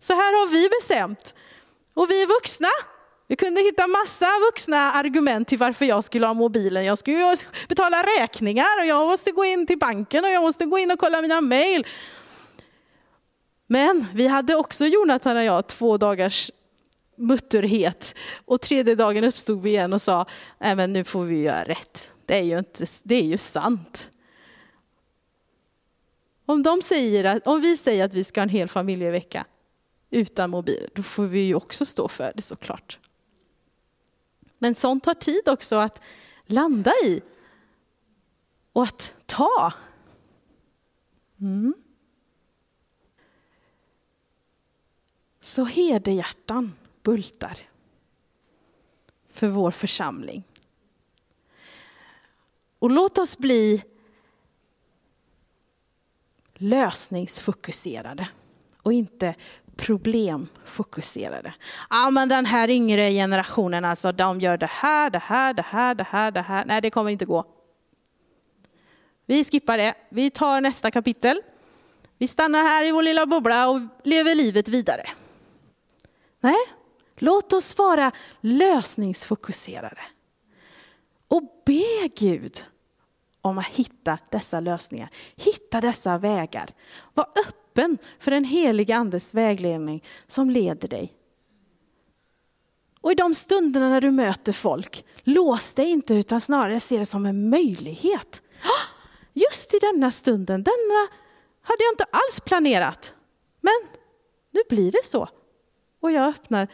Så 0.00 0.12
här 0.12 0.40
har 0.40 0.50
vi 0.50 0.68
bestämt. 0.68 1.34
Och 1.94 2.10
vi 2.10 2.22
är 2.22 2.26
vuxna. 2.26 2.68
Vi 3.26 3.36
kunde 3.36 3.60
hitta 3.60 3.86
massa 3.86 4.26
vuxna 4.50 4.92
argument 4.92 5.48
till 5.48 5.58
varför 5.58 5.84
jag 5.84 6.04
skulle 6.04 6.26
ha 6.26 6.34
mobilen. 6.34 6.84
Jag 6.84 6.98
skulle 6.98 7.36
betala 7.68 8.02
räkningar 8.02 8.80
och 8.80 8.86
jag 8.86 9.06
måste 9.06 9.30
gå 9.30 9.44
in 9.44 9.66
till 9.66 9.78
banken 9.78 10.24
och 10.24 10.30
jag 10.30 10.42
måste 10.42 10.64
gå 10.64 10.78
in 10.78 10.90
och 10.90 10.98
kolla 10.98 11.22
mina 11.22 11.40
mejl. 11.40 11.86
Men 13.66 14.06
vi 14.14 14.26
hade 14.26 14.54
också, 14.54 14.86
Jonathan 14.86 15.36
och 15.36 15.44
jag, 15.44 15.66
två 15.66 15.96
dagars 15.96 16.50
mutterhet. 17.16 18.14
Och 18.44 18.60
tredje 18.60 18.94
dagen 18.94 19.24
uppstod 19.24 19.62
vi 19.62 19.70
igen 19.70 19.92
och 19.92 20.02
sa, 20.02 20.26
nej 20.58 20.76
men 20.76 20.92
nu 20.92 21.04
får 21.04 21.24
vi 21.24 21.42
göra 21.42 21.64
rätt. 21.64 22.12
Det 22.26 22.38
är 22.38 22.42
ju, 22.42 22.58
inte, 22.58 22.84
det 23.04 23.14
är 23.14 23.24
ju 23.24 23.38
sant. 23.38 24.10
Om, 26.46 26.62
de 26.62 26.82
säger 26.82 27.24
att, 27.24 27.46
om 27.46 27.60
vi 27.60 27.76
säger 27.76 28.04
att 28.04 28.14
vi 28.14 28.24
ska 28.24 28.40
ha 28.40 28.42
en 28.42 28.48
hel 28.48 28.68
familjevecka 28.68 29.44
utan 30.10 30.50
mobil, 30.50 30.88
då 30.94 31.02
får 31.02 31.24
vi 31.24 31.40
ju 31.40 31.54
också 31.54 31.84
stå 31.84 32.08
för 32.08 32.32
det 32.36 32.42
såklart. 32.42 32.98
Men 34.64 34.74
sånt 34.74 35.04
tar 35.04 35.14
tid 35.14 35.48
också 35.48 35.76
att 35.76 36.02
landa 36.46 36.92
i 37.04 37.22
och 38.72 38.82
att 38.82 39.14
ta. 39.26 39.72
Mm. 41.40 41.74
Så 45.40 45.64
herdehjärtan 45.64 46.74
bultar 47.02 47.58
för 49.28 49.48
vår 49.48 49.70
församling. 49.70 50.44
Och 52.78 52.90
låt 52.90 53.18
oss 53.18 53.38
bli 53.38 53.84
lösningsfokuserade 56.54 58.28
och 58.82 58.92
inte 58.92 59.34
problemfokuserade. 59.76 61.54
Ja, 61.90 62.10
men 62.10 62.28
den 62.28 62.46
här 62.46 62.70
yngre 62.70 63.10
generationen, 63.10 63.84
alltså, 63.84 64.12
de 64.12 64.40
gör 64.40 64.56
det 64.56 64.70
här, 64.70 65.10
det 65.10 65.18
här, 65.18 65.54
det 65.54 65.62
här, 65.62 65.94
det 65.94 66.04
här, 66.04 66.30
det 66.30 66.40
här. 66.40 66.64
Nej, 66.64 66.80
det 66.80 66.90
kommer 66.90 67.10
inte 67.10 67.24
gå. 67.24 67.44
Vi 69.26 69.44
skippar 69.44 69.78
det. 69.78 69.94
Vi 70.08 70.30
tar 70.30 70.60
nästa 70.60 70.90
kapitel. 70.90 71.40
Vi 72.18 72.28
stannar 72.28 72.62
här 72.62 72.84
i 72.84 72.92
vår 72.92 73.02
lilla 73.02 73.26
bubbla 73.26 73.68
och 73.68 73.80
lever 74.04 74.34
livet 74.34 74.68
vidare. 74.68 75.06
Nej, 76.40 76.58
låt 77.16 77.52
oss 77.52 77.78
vara 77.78 78.12
lösningsfokuserade. 78.40 80.00
Och 81.28 81.42
be 81.66 82.08
Gud 82.16 82.66
om 83.40 83.58
att 83.58 83.66
hitta 83.66 84.18
dessa 84.30 84.60
lösningar, 84.60 85.08
hitta 85.36 85.80
dessa 85.80 86.18
vägar. 86.18 86.70
Var 87.14 87.24
öppen 87.24 87.63
öppen 87.74 87.98
för 88.18 88.30
den 88.30 88.44
heliga 88.44 88.96
andes 88.96 89.34
vägledning 89.34 90.04
som 90.26 90.50
leder 90.50 90.88
dig. 90.88 91.14
Och 93.00 93.12
i 93.12 93.14
de 93.14 93.34
stunderna 93.34 93.88
när 93.88 94.00
du 94.00 94.10
möter 94.10 94.52
folk, 94.52 95.04
lås 95.22 95.72
dig 95.72 95.90
inte 95.90 96.14
utan 96.14 96.40
snarare 96.40 96.80
se 96.80 96.98
det 96.98 97.06
som 97.06 97.26
en 97.26 97.50
möjlighet. 97.50 98.42
Ah, 98.62 98.86
just 99.32 99.74
i 99.74 99.78
denna 99.78 100.10
stunden, 100.10 100.62
denna 100.62 101.08
hade 101.62 101.84
jag 101.84 101.92
inte 101.92 102.04
alls 102.04 102.40
planerat. 102.40 103.14
Men 103.60 103.98
nu 104.50 104.60
blir 104.68 104.92
det 104.92 105.04
så. 105.04 105.28
Och 106.00 106.12
jag 106.12 106.28
öppnar 106.28 106.68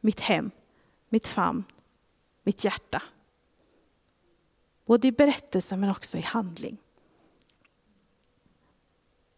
mitt 0.00 0.20
hem, 0.20 0.50
mitt 1.08 1.26
famn, 1.26 1.64
mitt 2.42 2.64
hjärta. 2.64 3.02
Både 4.86 5.08
i 5.08 5.12
berättelse 5.12 5.76
men 5.76 5.90
också 5.90 6.18
i 6.18 6.20
handling. 6.20 6.78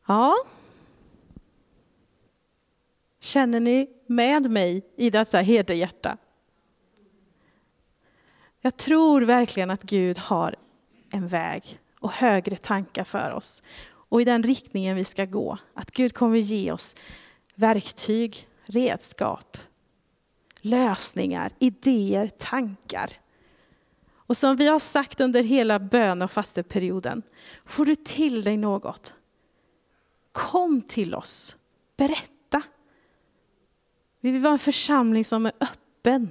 Ja. 0.07 0.35
Känner 3.25 3.61
ni 3.61 3.89
med 4.07 4.51
mig 4.51 4.83
i 4.97 5.11
detta 5.11 5.39
hederhjärta? 5.39 6.17
Jag 8.61 8.77
tror 8.77 9.23
verkligen 9.23 9.71
att 9.71 9.83
Gud 9.83 10.19
har 10.19 10.57
en 11.11 11.29
väg 11.29 11.79
och 12.01 12.13
högre 12.13 12.57
tankar 12.57 13.05
för 13.05 13.33
oss. 13.33 13.63
Och 13.87 14.21
i 14.21 14.25
den 14.25 14.43
riktningen 14.43 14.97
vi 14.97 15.05
ska 15.05 15.25
gå. 15.25 15.59
Att 15.75 15.91
Gud 15.91 16.15
kommer 16.15 16.39
ge 16.39 16.73
oss 16.73 16.97
verktyg, 17.55 18.49
redskap, 18.65 19.59
lösningar, 20.61 21.53
idéer, 21.59 22.29
tankar. 22.29 23.13
Och 24.17 24.37
som 24.37 24.57
vi 24.57 24.69
har 24.69 24.79
sagt 24.79 25.21
under 25.21 25.43
hela 25.43 25.79
bön 25.79 26.23
och 26.23 26.31
fasteperioden, 26.31 27.23
får 27.65 27.85
du 27.85 27.95
till 27.95 28.45
dig 28.45 28.57
något, 28.57 29.15
kom 30.33 30.83
till 30.83 31.15
oss, 31.15 31.57
berätta. 31.97 32.34
Vi 34.25 34.31
vill 34.31 34.43
vara 34.43 34.53
en 34.53 34.59
församling 34.59 35.25
som 35.25 35.47
är 35.47 35.53
öppen. 35.61 36.31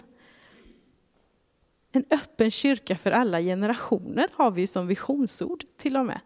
En 1.92 2.06
öppen 2.10 2.52
kyrka 2.52 2.98
för 2.98 3.12
alla 3.12 3.42
generationer 3.42 4.30
har 4.34 4.52
vi 4.52 4.68
som 4.68 4.88
visionsord 4.88 5.66
till 5.78 5.98
och 5.98 6.06
med. 6.06 6.20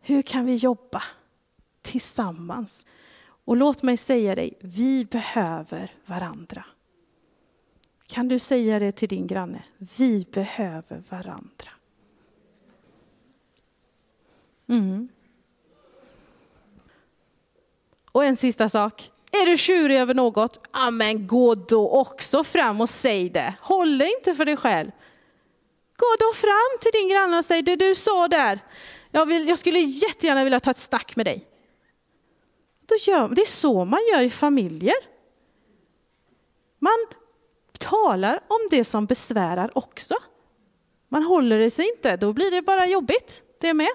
Hur 0.00 0.22
kan 0.22 0.46
vi 0.46 0.54
jobba 0.54 1.02
tillsammans? 1.82 2.86
Och 3.44 3.56
låt 3.56 3.82
mig 3.82 3.96
säga 3.96 4.34
dig, 4.34 4.54
vi 4.60 5.04
behöver 5.04 5.94
varandra. 6.06 6.64
Kan 8.06 8.28
du 8.28 8.38
säga 8.38 8.78
det 8.78 8.92
till 8.92 9.08
din 9.08 9.26
granne? 9.26 9.62
Vi 9.78 10.26
behöver 10.32 11.02
varandra. 11.08 11.70
Mm. 14.66 15.08
Och 18.12 18.24
en 18.24 18.36
sista 18.36 18.68
sak. 18.68 19.10
Är 19.32 19.46
du 19.46 19.56
tjurig 19.56 19.96
över 19.96 20.14
något? 20.14 20.68
Ja, 20.72 20.90
men 20.90 21.26
gå 21.26 21.54
då 21.54 21.90
också 21.90 22.44
fram 22.44 22.80
och 22.80 22.88
säg 22.88 23.30
det. 23.30 23.54
Håll 23.60 23.98
det 23.98 24.08
inte 24.18 24.34
för 24.34 24.44
dig 24.44 24.56
själv. 24.56 24.90
Gå 25.96 26.06
då 26.18 26.32
fram 26.32 26.78
till 26.80 26.92
din 26.92 27.08
granne 27.08 27.38
och 27.38 27.44
säg 27.44 27.62
det 27.62 27.76
du 27.76 27.94
sa 27.94 28.28
där. 28.28 28.60
Jag, 29.10 29.26
vill, 29.26 29.48
jag 29.48 29.58
skulle 29.58 29.78
jättegärna 29.78 30.44
vilja 30.44 30.60
ta 30.60 30.70
ett 30.70 30.76
snack 30.76 31.16
med 31.16 31.26
dig. 31.26 31.48
Då 32.86 32.94
gör, 33.00 33.28
det 33.28 33.42
är 33.42 33.46
så 33.46 33.84
man 33.84 34.00
gör 34.12 34.20
i 34.20 34.30
familjer. 34.30 34.94
Man 36.78 37.06
talar 37.78 38.40
om 38.48 38.58
det 38.70 38.84
som 38.84 39.06
besvärar 39.06 39.78
också. 39.78 40.14
Man 41.08 41.22
håller 41.22 41.58
det 41.58 41.70
sig 41.70 41.88
inte, 41.96 42.16
då 42.16 42.32
blir 42.32 42.50
det 42.50 42.62
bara 42.62 42.86
jobbigt 42.86 43.42
det 43.60 43.74
med. 43.74 43.90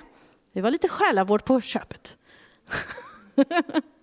Det 0.54 0.62
var 0.62 0.72
lite 0.72 0.90
själavård 0.90 1.46
på 1.46 1.62
köpet. 1.62 2.18